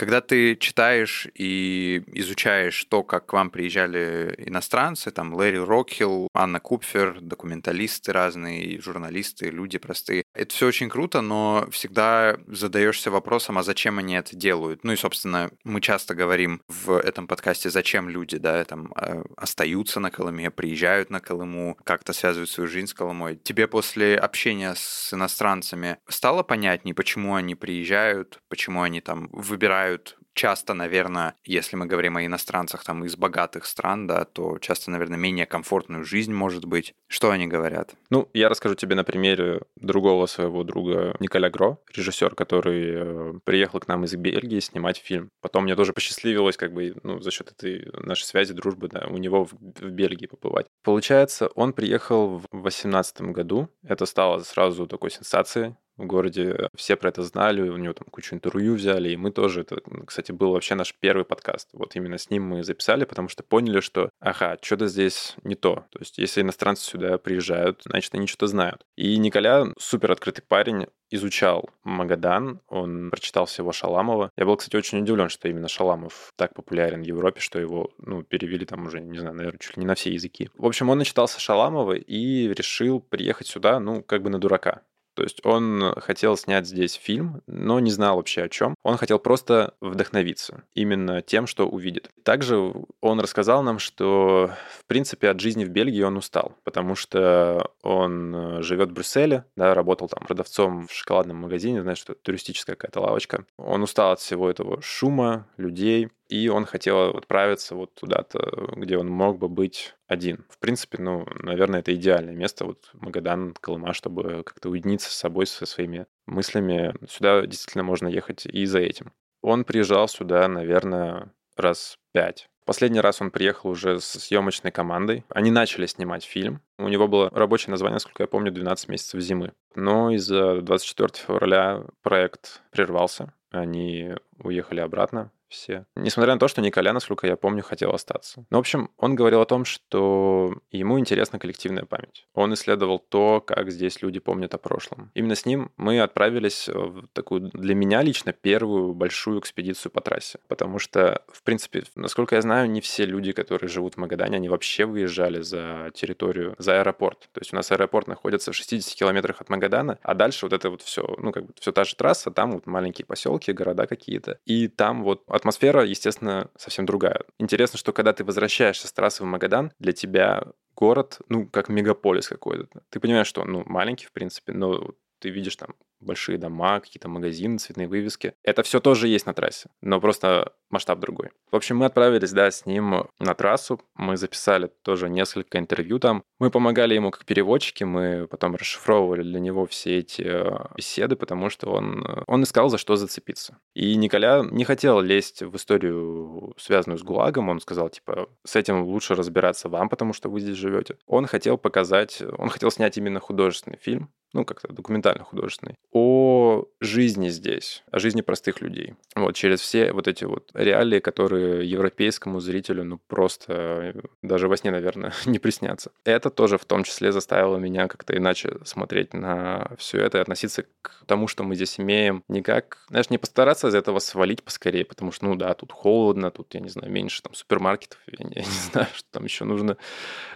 Когда 0.00 0.22
ты 0.22 0.56
читаешь 0.56 1.28
и 1.34 2.02
изучаешь 2.14 2.86
то, 2.86 3.02
как 3.02 3.26
к 3.26 3.34
вам 3.34 3.50
приезжали 3.50 4.34
иностранцы, 4.38 5.10
там 5.10 5.34
Лэри 5.34 5.58
Рокхилл, 5.58 6.28
Анна 6.32 6.58
Купфер, 6.58 7.20
документалисты 7.20 8.10
разные, 8.10 8.80
журналисты, 8.80 9.50
люди 9.50 9.76
простые, 9.76 10.24
это 10.34 10.54
все 10.54 10.66
очень 10.66 10.88
круто, 10.88 11.20
но 11.20 11.66
всегда 11.70 12.38
задаешься 12.46 13.10
вопросом, 13.10 13.58
а 13.58 13.62
зачем 13.62 13.98
они 13.98 14.14
это 14.14 14.36
делают? 14.36 14.84
Ну 14.84 14.92
и, 14.92 14.96
собственно, 14.96 15.50
мы 15.64 15.80
часто 15.80 16.14
говорим 16.14 16.62
в 16.68 16.98
этом 16.98 17.26
подкасте, 17.26 17.70
зачем 17.70 18.08
люди, 18.08 18.38
да, 18.38 18.64
там 18.64 18.92
а, 18.94 19.22
остаются 19.36 20.00
на 20.00 20.10
Колыме, 20.10 20.50
приезжают 20.50 21.10
на 21.10 21.20
Колыму, 21.20 21.76
как-то 21.84 22.12
связывают 22.12 22.50
свою 22.50 22.68
жизнь 22.68 22.86
с 22.86 22.94
Колымой. 22.94 23.36
Тебе 23.36 23.66
после 23.66 24.16
общения 24.16 24.74
с 24.76 25.12
иностранцами 25.12 25.98
стало 26.08 26.42
понятнее, 26.42 26.94
почему 26.94 27.34
они 27.34 27.54
приезжают, 27.54 28.38
почему 28.48 28.82
они 28.82 29.00
там 29.00 29.28
выбирают 29.32 30.16
часто, 30.40 30.72
наверное, 30.72 31.34
если 31.44 31.76
мы 31.76 31.84
говорим 31.84 32.16
о 32.16 32.24
иностранцах 32.24 32.82
там 32.82 33.04
из 33.04 33.14
богатых 33.14 33.66
стран, 33.66 34.06
да, 34.06 34.24
то 34.24 34.58
часто, 34.58 34.90
наверное, 34.90 35.18
менее 35.18 35.44
комфортную 35.44 36.02
жизнь 36.02 36.32
может 36.32 36.64
быть. 36.64 36.94
Что 37.08 37.30
они 37.30 37.46
говорят? 37.46 37.94
Ну, 38.08 38.26
я 38.32 38.48
расскажу 38.48 38.74
тебе 38.74 38.94
на 38.94 39.04
примере 39.04 39.60
другого 39.76 40.24
своего 40.24 40.64
друга 40.64 41.14
Николя 41.20 41.50
Гро, 41.50 41.78
режиссер, 41.94 42.34
который 42.34 42.92
э, 42.94 43.32
приехал 43.44 43.80
к 43.80 43.88
нам 43.88 44.04
из 44.04 44.14
Бельгии 44.14 44.60
снимать 44.60 44.96
фильм. 44.96 45.28
Потом 45.42 45.64
мне 45.64 45.76
тоже 45.76 45.92
посчастливилось 45.92 46.56
как 46.56 46.72
бы 46.72 46.94
ну, 47.02 47.20
за 47.20 47.30
счет 47.30 47.52
этой 47.52 47.90
нашей 47.92 48.24
связи, 48.24 48.54
дружбы, 48.54 48.88
да, 48.88 49.08
у 49.10 49.18
него 49.18 49.44
в, 49.44 49.52
в 49.52 49.90
Бельгии 49.90 50.26
побывать. 50.26 50.64
Получается, 50.82 51.48
он 51.48 51.74
приехал 51.74 52.38
в 52.38 52.46
2018 52.50 53.20
году. 53.20 53.68
Это 53.82 54.06
стало 54.06 54.38
сразу 54.38 54.86
такой 54.86 55.10
сенсацией 55.10 55.74
в 56.00 56.06
городе. 56.06 56.68
Все 56.74 56.96
про 56.96 57.10
это 57.10 57.22
знали, 57.22 57.68
у 57.68 57.76
него 57.76 57.92
там 57.92 58.06
кучу 58.10 58.34
интервью 58.34 58.74
взяли, 58.74 59.10
и 59.10 59.16
мы 59.16 59.30
тоже. 59.30 59.62
Это, 59.62 59.80
кстати, 60.06 60.32
был 60.32 60.52
вообще 60.52 60.74
наш 60.74 60.94
первый 60.98 61.24
подкаст. 61.24 61.68
Вот 61.72 61.96
именно 61.96 62.18
с 62.18 62.30
ним 62.30 62.44
мы 62.44 62.64
записали, 62.64 63.04
потому 63.04 63.28
что 63.28 63.42
поняли, 63.42 63.80
что, 63.80 64.10
ага, 64.20 64.58
что-то 64.60 64.86
здесь 64.86 65.36
не 65.44 65.54
то. 65.54 65.84
То 65.90 66.00
есть, 66.00 66.18
если 66.18 66.42
иностранцы 66.42 66.84
сюда 66.84 67.18
приезжают, 67.18 67.82
значит, 67.84 68.14
они 68.14 68.26
что-то 68.26 68.46
знают. 68.46 68.84
И 68.96 69.16
Николя 69.18 69.66
супер 69.78 70.12
открытый 70.12 70.44
парень, 70.46 70.86
изучал 71.10 71.68
Магадан, 71.82 72.60
он 72.68 73.10
прочитал 73.10 73.46
всего 73.46 73.72
Шаламова. 73.72 74.30
Я 74.36 74.46
был, 74.46 74.56
кстати, 74.56 74.76
очень 74.76 75.00
удивлен, 75.00 75.28
что 75.28 75.48
именно 75.48 75.68
Шаламов 75.68 76.32
так 76.36 76.54
популярен 76.54 77.02
в 77.02 77.06
Европе, 77.06 77.40
что 77.40 77.58
его, 77.58 77.90
ну, 77.98 78.22
перевели 78.22 78.64
там 78.64 78.86
уже, 78.86 79.00
не 79.00 79.18
знаю, 79.18 79.34
наверное, 79.34 79.58
чуть 79.58 79.76
ли 79.76 79.80
не 79.80 79.86
на 79.86 79.94
все 79.94 80.12
языки. 80.12 80.50
В 80.54 80.66
общем, 80.66 80.88
он 80.88 80.98
начитался 80.98 81.40
Шаламова 81.40 81.94
и 81.94 82.48
решил 82.48 83.00
приехать 83.00 83.48
сюда, 83.48 83.80
ну, 83.80 84.02
как 84.02 84.22
бы 84.22 84.30
на 84.30 84.38
дурака. 84.38 84.82
То 85.14 85.22
есть 85.22 85.44
он 85.44 85.94
хотел 85.98 86.36
снять 86.36 86.66
здесь 86.66 86.94
фильм, 86.94 87.42
но 87.46 87.80
не 87.80 87.90
знал 87.90 88.16
вообще 88.16 88.42
о 88.42 88.48
чем. 88.48 88.74
Он 88.82 88.96
хотел 88.96 89.18
просто 89.18 89.74
вдохновиться 89.80 90.64
именно 90.74 91.22
тем, 91.22 91.46
что 91.46 91.68
увидит. 91.68 92.10
Также 92.22 92.72
он 93.00 93.20
рассказал 93.20 93.62
нам, 93.62 93.78
что 93.78 94.50
в 94.78 94.84
принципе 94.86 95.28
от 95.28 95.40
жизни 95.40 95.64
в 95.64 95.70
Бельгии 95.70 96.02
он 96.02 96.16
устал, 96.16 96.56
потому 96.64 96.94
что 96.94 97.70
он 97.82 98.62
живет 98.62 98.90
в 98.90 98.92
Брюсселе, 98.92 99.44
да, 99.56 99.74
работал 99.74 100.08
там 100.08 100.24
продавцом 100.26 100.86
в 100.86 100.92
шоколадном 100.92 101.38
магазине, 101.38 101.82
знаешь, 101.82 101.98
что 101.98 102.14
туристическая 102.14 102.76
какая-то 102.76 103.00
лавочка. 103.00 103.44
Он 103.56 103.82
устал 103.82 104.12
от 104.12 104.20
всего 104.20 104.48
этого 104.48 104.80
шума, 104.82 105.46
людей, 105.56 106.10
и 106.30 106.48
он 106.48 106.64
хотел 106.64 107.16
отправиться 107.16 107.74
вот 107.74 107.92
туда-то, 107.94 108.72
где 108.76 108.96
он 108.96 109.08
мог 109.08 109.38
бы 109.38 109.48
быть 109.48 109.96
один. 110.06 110.46
В 110.48 110.60
принципе, 110.60 110.98
ну, 111.02 111.26
наверное, 111.42 111.80
это 111.80 111.92
идеальное 111.92 112.34
место, 112.34 112.66
вот 112.66 112.88
Магадан, 112.94 113.52
Колыма, 113.60 113.92
чтобы 113.92 114.44
как-то 114.44 114.70
уединиться 114.70 115.10
с 115.10 115.16
собой, 115.16 115.46
со 115.46 115.66
своими 115.66 116.06
мыслями. 116.26 116.94
Сюда 117.08 117.44
действительно 117.46 117.82
можно 117.82 118.06
ехать 118.06 118.46
и 118.46 118.64
за 118.64 118.78
этим. 118.78 119.12
Он 119.42 119.64
приезжал 119.64 120.06
сюда, 120.06 120.46
наверное, 120.46 121.32
раз 121.56 121.98
пять. 122.12 122.48
Последний 122.64 123.00
раз 123.00 123.20
он 123.20 123.32
приехал 123.32 123.70
уже 123.70 123.98
с 123.98 124.06
съемочной 124.06 124.70
командой. 124.70 125.24
Они 125.30 125.50
начали 125.50 125.86
снимать 125.86 126.22
фильм. 126.22 126.62
У 126.78 126.86
него 126.86 127.08
было 127.08 127.28
рабочее 127.30 127.72
название, 127.72 127.94
насколько 127.94 128.22
я 128.22 128.28
помню, 128.28 128.52
12 128.52 128.88
месяцев 128.88 129.20
зимы. 129.20 129.52
Но 129.74 130.12
из-за 130.12 130.60
24 130.60 131.10
февраля 131.26 131.82
проект 132.02 132.62
прервался. 132.70 133.32
Они 133.50 134.14
уехали 134.38 134.78
обратно 134.78 135.32
все. 135.50 135.84
Несмотря 135.96 136.34
на 136.34 136.40
то, 136.40 136.48
что 136.48 136.62
Николя, 136.62 136.92
насколько 136.92 137.26
я 137.26 137.36
помню, 137.36 137.62
хотел 137.62 137.90
остаться. 137.90 138.46
Ну, 138.50 138.56
в 138.56 138.60
общем, 138.60 138.90
он 138.96 139.14
говорил 139.14 139.40
о 139.40 139.46
том, 139.46 139.64
что 139.64 140.54
ему 140.70 140.98
интересна 140.98 141.38
коллективная 141.38 141.84
память. 141.84 142.26
Он 142.34 142.54
исследовал 142.54 142.98
то, 142.98 143.40
как 143.40 143.70
здесь 143.70 144.00
люди 144.00 144.20
помнят 144.20 144.54
о 144.54 144.58
прошлом. 144.58 145.10
Именно 145.14 145.34
с 145.34 145.44
ним 145.44 145.72
мы 145.76 146.00
отправились 146.00 146.68
в 146.68 147.08
такую, 147.12 147.50
для 147.52 147.74
меня 147.74 148.02
лично, 148.02 148.32
первую 148.32 148.94
большую 148.94 149.40
экспедицию 149.40 149.92
по 149.92 150.00
трассе. 150.00 150.38
Потому 150.48 150.78
что, 150.78 151.24
в 151.28 151.42
принципе, 151.42 151.84
насколько 151.96 152.36
я 152.36 152.42
знаю, 152.42 152.70
не 152.70 152.80
все 152.80 153.04
люди, 153.04 153.32
которые 153.32 153.68
живут 153.68 153.94
в 153.94 153.96
Магадане, 153.98 154.36
они 154.36 154.48
вообще 154.48 154.84
выезжали 154.84 155.40
за 155.40 155.90
территорию, 155.94 156.54
за 156.58 156.80
аэропорт. 156.80 157.28
То 157.32 157.40
есть 157.40 157.52
у 157.52 157.56
нас 157.56 157.72
аэропорт 157.72 158.06
находится 158.06 158.52
в 158.52 158.54
60 158.54 158.94
километрах 158.94 159.40
от 159.40 159.48
Магадана, 159.48 159.98
а 160.02 160.14
дальше 160.14 160.46
вот 160.46 160.52
это 160.52 160.70
вот 160.70 160.82
все, 160.82 161.14
ну, 161.18 161.32
как 161.32 161.46
бы 161.46 161.52
все 161.58 161.72
та 161.72 161.84
же 161.84 161.96
трасса, 161.96 162.30
там 162.30 162.52
вот 162.52 162.66
маленькие 162.66 163.04
поселки, 163.04 163.52
города 163.52 163.86
какие-то. 163.86 164.38
И 164.44 164.68
там 164.68 165.02
вот 165.02 165.24
атмосфера, 165.40 165.84
естественно, 165.84 166.50
совсем 166.56 166.86
другая. 166.86 167.20
Интересно, 167.38 167.78
что 167.78 167.92
когда 167.92 168.12
ты 168.12 168.24
возвращаешься 168.24 168.86
с 168.86 168.92
трассы 168.92 169.22
в 169.22 169.26
Магадан, 169.26 169.72
для 169.78 169.92
тебя 169.92 170.44
город, 170.76 171.20
ну, 171.28 171.46
как 171.46 171.68
мегаполис 171.68 172.28
какой-то. 172.28 172.82
Ты 172.90 173.00
понимаешь, 173.00 173.26
что, 173.26 173.44
ну, 173.44 173.64
маленький, 173.66 174.06
в 174.06 174.12
принципе, 174.12 174.52
но 174.52 174.94
ты 175.18 175.30
видишь 175.30 175.56
там 175.56 175.74
большие 176.00 176.38
дома, 176.38 176.80
какие-то 176.80 177.08
магазины, 177.08 177.58
цветные 177.58 177.88
вывески. 177.88 178.34
Это 178.42 178.62
все 178.62 178.80
тоже 178.80 179.08
есть 179.08 179.26
на 179.26 179.34
трассе, 179.34 179.70
но 179.80 180.00
просто 180.00 180.52
масштаб 180.70 181.00
другой. 181.00 181.30
В 181.50 181.56
общем, 181.56 181.78
мы 181.78 181.86
отправились, 181.86 182.32
да, 182.32 182.50
с 182.50 182.64
ним 182.64 183.08
на 183.18 183.34
трассу. 183.34 183.80
Мы 183.96 184.16
записали 184.16 184.70
тоже 184.82 185.08
несколько 185.08 185.58
интервью 185.58 185.98
там. 185.98 186.22
Мы 186.38 186.50
помогали 186.50 186.94
ему 186.94 187.10
как 187.10 187.24
переводчики, 187.24 187.84
мы 187.84 188.26
потом 188.28 188.54
расшифровывали 188.54 189.22
для 189.22 189.40
него 189.40 189.66
все 189.66 189.98
эти 189.98 190.22
э, 190.22 190.66
беседы, 190.76 191.16
потому 191.16 191.50
что 191.50 191.72
он, 191.72 192.04
э, 192.06 192.22
он 192.26 192.42
искал, 192.44 192.68
за 192.68 192.78
что 192.78 192.96
зацепиться. 192.96 193.58
И 193.74 193.96
Николя 193.96 194.42
не 194.48 194.64
хотел 194.64 195.00
лезть 195.00 195.42
в 195.42 195.56
историю, 195.56 196.54
связанную 196.56 196.98
с 196.98 197.02
ГУЛАГом. 197.02 197.48
Он 197.48 197.60
сказал, 197.60 197.88
типа, 197.88 198.28
с 198.44 198.56
этим 198.56 198.82
лучше 198.84 199.14
разбираться 199.14 199.68
вам, 199.68 199.88
потому 199.88 200.12
что 200.12 200.30
вы 200.30 200.40
здесь 200.40 200.56
живете. 200.56 200.96
Он 201.06 201.26
хотел 201.26 201.58
показать, 201.58 202.22
он 202.38 202.48
хотел 202.48 202.70
снять 202.70 202.96
именно 202.96 203.20
художественный 203.20 203.78
фильм, 203.78 204.10
ну, 204.32 204.44
как-то 204.44 204.72
документально-художественный, 204.72 205.74
о 205.92 206.66
жизни 206.80 207.28
здесь, 207.30 207.82
о 207.90 207.98
жизни 207.98 208.20
простых 208.20 208.60
людей. 208.60 208.94
Вот 209.16 209.34
через 209.34 209.60
все 209.60 209.92
вот 209.92 210.06
эти 210.06 210.24
вот 210.24 210.50
реалии, 210.54 211.00
которые 211.00 211.68
европейскому 211.68 212.40
зрителю, 212.40 212.84
ну, 212.84 213.00
просто 213.08 213.52
э, 213.52 214.00
даже 214.22 214.48
во 214.48 214.56
сне, 214.56 214.70
наверное, 214.70 215.12
не 215.26 215.38
приснятся. 215.38 215.90
Это 216.04 216.30
тоже 216.30 216.58
в 216.58 216.64
том 216.64 216.84
числе 216.84 217.12
заставило 217.12 217.56
меня 217.56 217.88
как-то 217.88 218.16
иначе 218.16 218.58
смотреть 218.64 219.14
на 219.14 219.72
все 219.78 219.98
это 219.98 220.18
и 220.18 220.20
относиться 220.20 220.64
к 220.82 221.04
тому, 221.06 221.26
что 221.26 221.42
мы 221.42 221.56
здесь 221.56 221.80
имеем, 221.80 222.22
не 222.28 222.42
как, 222.42 222.84
знаешь, 222.88 223.10
не 223.10 223.18
постараться 223.18 223.68
из 223.68 223.74
этого 223.74 223.98
свалить 223.98 224.44
поскорее, 224.44 224.84
потому 224.84 225.10
что, 225.10 225.26
ну 225.26 225.34
да, 225.34 225.54
тут 225.54 225.72
холодно, 225.72 226.30
тут, 226.30 226.54
я 226.54 226.60
не 226.60 226.68
знаю, 226.68 226.92
меньше 226.92 227.22
там 227.22 227.34
супермаркетов, 227.34 227.98
я 228.06 228.24
не, 228.24 228.34
я 228.36 228.42
не 228.42 228.70
знаю, 228.70 228.88
что 228.94 229.08
там 229.10 229.24
еще 229.24 229.44
нужно 229.44 229.76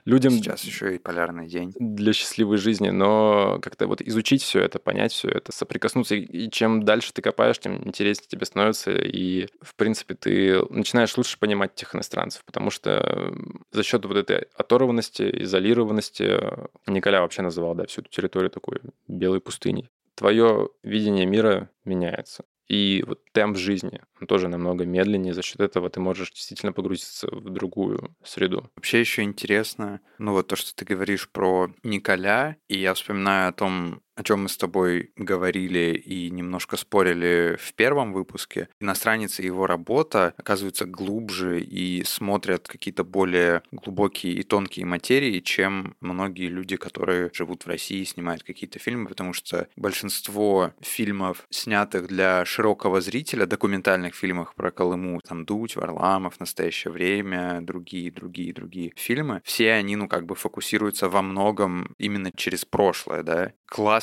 людям... 0.05 0.33
Сейчас 0.33 0.65
еще 0.65 0.97
и 0.97 0.99
полярный 0.99 1.47
день. 1.47 1.73
Для 1.79 2.13
счастливой 2.13 2.57
жизни, 2.57 2.91
но 2.91 3.61
как-то 3.63 3.84
вот 3.87 4.01
изучить 4.01 4.43
все 4.43 4.61
это, 4.61 4.79
понять 4.79 5.13
все 5.13 5.29
это, 5.29 5.53
соприкоснуться, 5.53 6.15
и 6.15 6.51
чем 6.51 6.85
дальше 6.85 7.13
ты 7.13 7.23
копаешь, 7.23 7.59
тем 7.59 7.87
интереснее 7.87 8.29
тебе 8.29 8.47
становится, 8.47 8.93
и, 8.93 9.49
в 9.61 9.75
принципе, 9.75 10.15
ты 10.15 10.65
начинаешь 10.71 11.17
лучше 11.17 11.39
понимать 11.39 11.73
этих 11.75 11.95
иностранцев, 11.95 12.45
потому 12.45 12.71
что 12.71 13.33
за 13.73 13.83
счет 13.83 14.05
вот 14.05 14.17
этой 14.17 14.49
оторванности, 14.57 15.43
изолированности, 15.43 16.41
Николя 16.87 17.21
вообще 17.21 17.43
называл, 17.43 17.75
да, 17.75 17.87
всю 17.87 18.03
эту 18.03 18.11
территорию 18.11 18.51
такой 18.51 18.81
белой 19.09 19.41
пустыней, 19.41 19.91
твое 20.15 20.69
видение 20.83 21.27
мира 21.27 21.71
меняется. 21.85 22.45
И 22.69 23.05
вот 23.07 23.21
темп 23.33 23.57
жизни, 23.57 24.01
он 24.21 24.27
тоже 24.27 24.49
намного 24.49 24.85
медленнее. 24.87 25.35
За 25.35 25.43
счет 25.43 25.61
этого 25.61 25.91
ты 25.91 26.01
можешь 26.01 26.31
действительно 26.31 26.73
погрузиться 26.73 27.29
в 27.31 27.51
другую 27.51 28.17
среду. 28.25 28.71
Вообще 28.77 29.01
еще 29.01 29.23
интересно, 29.23 30.01
ну 30.19 30.33
вот 30.33 30.49
то, 30.49 30.57
что 30.57 30.75
ты 30.75 30.85
говоришь 30.85 31.29
про 31.31 31.71
Николя, 31.83 32.57
и 32.69 32.79
я 32.79 32.95
вспоминаю 32.95 33.51
о 33.51 33.53
том, 33.53 34.01
о 34.17 34.23
чем 34.23 34.45
мы 34.45 34.49
с 34.49 34.57
тобой 34.57 35.13
говорили 35.17 35.95
и 35.95 36.31
немножко 36.31 36.77
спорили 36.77 37.57
в 37.61 37.75
первом 37.75 38.13
выпуске, 38.13 38.69
иностранец 38.81 39.41
и 39.41 39.45
его 39.45 39.67
работа 39.67 40.35
оказываются 40.37 40.85
глубже 40.85 41.61
и 41.61 42.05
смотрят 42.05 42.69
какие-то 42.69 43.05
более 43.05 43.63
глубокие 43.73 44.35
и 44.35 44.43
тонкие 44.43 44.87
материи, 44.87 45.41
чем 45.41 45.97
многие 46.01 46.49
люди, 46.49 46.77
которые 46.77 47.31
живут 47.33 47.65
в 47.65 47.69
России 47.69 48.01
и 48.01 48.05
снимают 48.05 48.43
какие-то 48.43 48.79
фильмы, 48.79 49.09
потому 49.09 49.33
что 49.33 49.69
большинство 49.77 50.73
фильмов, 50.81 51.47
снятых 51.51 52.07
для 52.07 52.45
широкого 52.45 53.01
зрителя, 53.01 53.47
документальных 53.47 54.15
фильмов 54.15 54.55
про 54.55 54.71
Колыму, 54.71 55.21
там 55.21 55.45
Дудь, 55.45 55.77
Варламов, 55.77 56.41
Настоящее 56.41 56.93
время, 56.93 57.61
другие, 57.61 58.11
другие, 58.11 58.53
другие 58.53 58.93
фильмы, 58.97 59.41
все 59.45 59.73
они, 59.73 59.97
ну, 59.97 60.09
как 60.09 60.27
бы 60.27 60.35
фокусируются 60.35 61.09
во 61.09 61.23
многом 61.23 61.95
именно 61.99 62.31
через 62.33 62.65
прошлое, 62.65 63.23
да. 63.23 63.53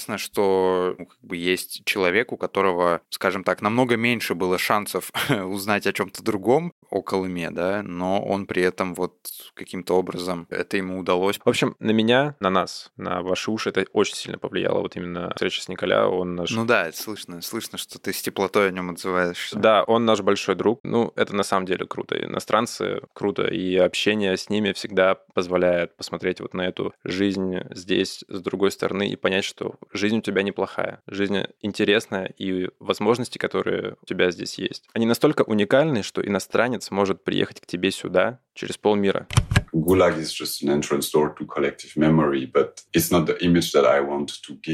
Классно, 0.01 0.17
что 0.17 0.95
ну, 0.97 1.05
как 1.05 1.17
бы 1.21 1.37
есть 1.37 1.83
человек, 1.85 2.31
у 2.31 2.37
которого, 2.37 3.01
скажем 3.11 3.43
так, 3.43 3.61
намного 3.61 3.97
меньше 3.97 4.33
было 4.33 4.57
шансов 4.57 5.11
узнать 5.29 5.85
о 5.85 5.93
чем-то 5.93 6.23
другом, 6.23 6.73
о 6.91 7.01
Колыме, 7.01 7.49
да, 7.49 7.81
но 7.83 8.21
он 8.21 8.45
при 8.45 8.61
этом 8.61 8.93
вот 8.93 9.15
каким-то 9.53 9.97
образом 9.97 10.45
это 10.49 10.77
ему 10.77 10.99
удалось. 10.99 11.39
В 11.43 11.49
общем, 11.49 11.75
на 11.79 11.91
меня, 11.91 12.35
на 12.39 12.49
нас, 12.49 12.91
на 12.97 13.21
ваши 13.21 13.49
уши 13.49 13.69
это 13.69 13.85
очень 13.93 14.15
сильно 14.15 14.37
повлияло. 14.37 14.81
Вот 14.81 14.95
именно 14.95 15.31
встреча 15.35 15.61
с 15.61 15.69
Николя, 15.69 16.07
он 16.07 16.35
наш... 16.35 16.51
Ну 16.51 16.65
да, 16.65 16.91
слышно, 16.91 17.41
слышно, 17.41 17.77
что 17.77 17.99
ты 17.99 18.13
с 18.13 18.21
теплотой 18.21 18.67
о 18.67 18.71
нем 18.71 18.91
отзываешься. 18.91 19.57
Да, 19.57 19.83
он 19.83 20.05
наш 20.05 20.21
большой 20.21 20.55
друг. 20.55 20.79
Ну, 20.83 21.13
это 21.15 21.35
на 21.35 21.43
самом 21.43 21.65
деле 21.65 21.85
круто. 21.85 22.21
Иностранцы 22.21 23.01
круто, 23.13 23.47
и 23.47 23.75
общение 23.77 24.35
с 24.35 24.49
ними 24.49 24.73
всегда 24.73 25.15
позволяет 25.33 25.95
посмотреть 25.95 26.41
вот 26.41 26.53
на 26.53 26.67
эту 26.67 26.93
жизнь 27.03 27.59
здесь 27.71 28.23
с 28.27 28.41
другой 28.41 28.71
стороны 28.71 29.09
и 29.09 29.15
понять, 29.15 29.45
что 29.45 29.75
жизнь 29.93 30.17
у 30.17 30.21
тебя 30.21 30.43
неплохая, 30.43 31.01
жизнь 31.07 31.43
интересная, 31.61 32.25
и 32.37 32.69
возможности, 32.79 33.37
которые 33.37 33.95
у 34.01 34.05
тебя 34.05 34.31
здесь 34.31 34.57
есть, 34.57 34.89
они 34.93 35.05
настолько 35.05 35.43
уникальны, 35.43 36.03
что 36.03 36.25
иностранец 36.25 36.80
может 36.89 37.23
приехать 37.23 37.61
к 37.61 37.67
тебе 37.67 37.91
сюда 37.91 38.39
через 38.55 38.77
полмира. 38.77 39.27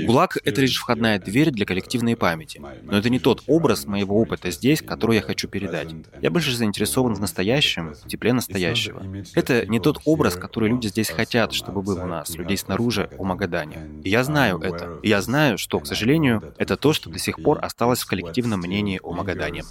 ГУЛАГ— 0.05 0.37
это 0.43 0.61
лишь 0.61 0.77
входная 0.77 1.19
дверь 1.19 1.51
для 1.51 1.65
коллективной 1.65 2.15
памяти. 2.15 2.61
Но 2.83 2.97
это 2.97 3.09
не 3.09 3.19
тот 3.19 3.43
образ 3.47 3.85
моего 3.85 4.19
опыта 4.19 4.51
здесь, 4.51 4.81
который 4.81 5.17
я 5.17 5.21
хочу 5.21 5.47
передать. 5.47 5.93
Я 6.21 6.31
больше 6.31 6.55
заинтересован 6.55 7.13
в 7.13 7.19
настоящем, 7.19 7.93
в 7.93 8.07
тепле 8.07 8.33
настоящего. 8.33 9.03
Это 9.35 9.65
не 9.67 9.79
тот 9.79 9.99
образ, 10.05 10.35
который 10.35 10.69
люди 10.69 10.87
здесь 10.87 11.09
хотят, 11.09 11.53
чтобы 11.53 11.81
был 11.81 11.97
у 12.01 12.05
нас, 12.05 12.35
людей 12.35 12.57
снаружи, 12.57 13.09
о 13.17 13.23
Магадане. 13.23 14.01
И 14.03 14.09
я 14.09 14.23
знаю 14.23 14.59
это. 14.59 14.99
И 15.03 15.09
я 15.09 15.21
знаю, 15.21 15.57
что, 15.57 15.79
к 15.79 15.87
сожалению, 15.87 16.53
это 16.57 16.75
то, 16.77 16.93
что 16.93 17.09
до 17.09 17.19
сих 17.19 17.41
пор 17.41 17.63
осталось 17.63 18.01
в 18.01 18.07
коллективном 18.07 18.61
мнении 18.61 18.99
о 19.03 19.11
Магадане. 19.11 19.63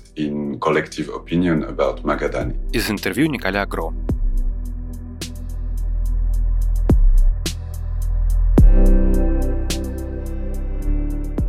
Из 2.72 2.90
интервью 2.90 3.26
Николя 3.26 3.66
Гро. 3.66 3.92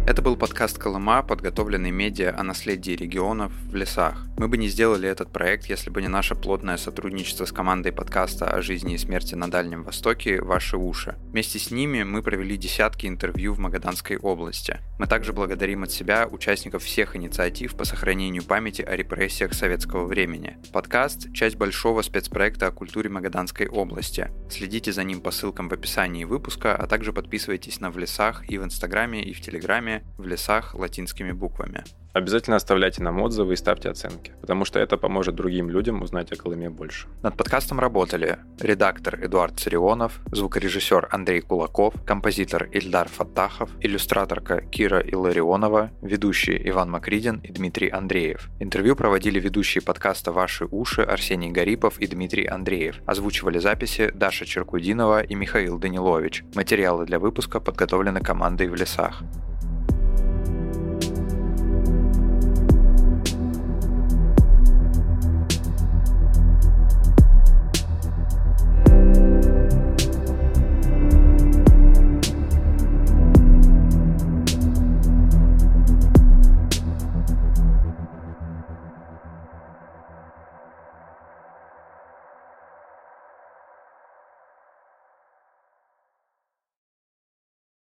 Это 0.08 0.22
был 0.22 0.38
подкаст 0.38 0.78
«Колыма», 0.78 1.22
подготовленный 1.22 1.92
медиа 1.92 2.34
о 2.40 2.42
наследии 2.42 2.94
регионов 2.94 3.52
в 3.70 3.76
лесах. 3.76 4.26
Мы 4.38 4.48
бы 4.48 4.56
не 4.56 4.70
сделали 4.70 5.10
этот 5.10 5.34
проект, 5.34 5.66
если 5.66 5.90
бы 5.90 6.02
не 6.02 6.08
наше 6.08 6.34
плотное 6.34 6.78
сотрудничество 6.78 7.44
с 7.44 7.52
командой 7.52 7.92
подкаста 7.92 8.50
о 8.50 8.62
жизни 8.62 8.94
и 8.94 8.98
смерти 8.98 9.36
на 9.36 9.52
Дальнем 9.52 9.84
Востоке 9.84 10.42
«Ваши 10.42 10.78
уши». 10.78 11.18
Вместе 11.32 11.60
с 11.60 11.72
ними 11.72 12.04
мы 12.04 12.24
провели 12.24 12.56
десятки 12.56 13.06
интервью 13.06 13.54
в 13.54 13.60
Магаданской 13.60 14.16
области. 14.16 14.80
Мы 14.98 15.08
также 15.08 15.34
благодарим 15.34 15.84
от 15.84 15.92
себя 15.92 16.26
участников 16.26 16.84
всех 16.84 17.18
инициатив 17.18 17.76
по 17.76 17.84
сохранению 17.84 18.46
памяти 18.46 18.84
о 18.84 18.96
репрессиях 18.96 19.54
советского 19.54 20.06
времени. 20.06 20.56
Подкаст– 20.72 21.28
часть 21.34 21.58
большого 21.58 22.02
спецпроекта 22.02 22.68
о 22.68 22.72
культуре 22.72 23.10
Магаданской 23.10 23.68
области. 23.68 24.32
Следите 24.50 24.94
за 24.94 25.04
ним 25.04 25.20
по 25.20 25.32
ссылкам 25.32 25.68
в 25.68 25.74
описании 25.74 26.24
выпуска, 26.24 26.78
а 26.78 26.88
также 26.88 27.12
подписывайтесь 27.12 27.82
на 27.82 27.92
«В 27.92 27.98
лесах» 27.98 28.50
и 28.50 28.58
в 28.58 28.64
Инстаграме, 28.64 29.22
и 29.22 29.34
в 29.34 29.42
Телеграме, 29.42 29.97
в 30.18 30.26
лесах 30.28 30.76
латинскими 30.76 31.32
буквами. 31.32 31.84
Обязательно 32.18 32.56
оставляйте 32.56 33.04
нам 33.04 33.22
отзывы 33.22 33.54
и 33.54 33.56
ставьте 33.56 33.90
оценки, 33.90 34.34
потому 34.42 34.66
что 34.66 34.80
это 34.80 34.98
поможет 34.98 35.36
другим 35.36 35.70
людям 35.70 36.02
узнать 36.02 36.32
о 36.32 36.36
Колыме 36.36 36.68
больше. 36.68 37.08
Над 37.22 37.38
подкастом 37.38 37.80
работали 37.80 38.40
редактор 38.60 39.24
Эдуард 39.24 39.60
Царионов, 39.60 40.20
звукорежиссер 40.32 41.10
Андрей 41.12 41.42
Кулаков, 41.42 41.94
композитор 42.06 42.70
Ильдар 42.72 43.08
Фаттахов, 43.08 43.70
иллюстраторка 43.82 44.62
Кира 44.62 45.00
Илларионова, 45.00 45.92
ведущие 46.02 46.68
Иван 46.70 46.90
Макридин 46.90 47.40
и 47.44 47.52
Дмитрий 47.52 47.90
Андреев. 47.90 48.50
Интервью 48.60 48.96
проводили 48.96 49.40
ведущие 49.40 49.84
подкаста 49.84 50.32
«Ваши 50.32 50.66
уши» 50.66 51.04
Арсений 51.04 51.52
Гарипов 51.52 52.00
и 52.00 52.08
Дмитрий 52.08 52.48
Андреев. 52.48 53.00
Озвучивали 53.06 53.60
записи 53.60 54.12
Даша 54.16 54.48
Черкудинова 54.48 55.22
и 55.22 55.36
Михаил 55.36 55.78
Данилович. 55.78 56.46
Материалы 56.56 57.06
для 57.06 57.20
выпуска 57.20 57.60
подготовлены 57.60 58.22
командой 58.22 58.70
в 58.70 58.76
лесах. 58.76 59.22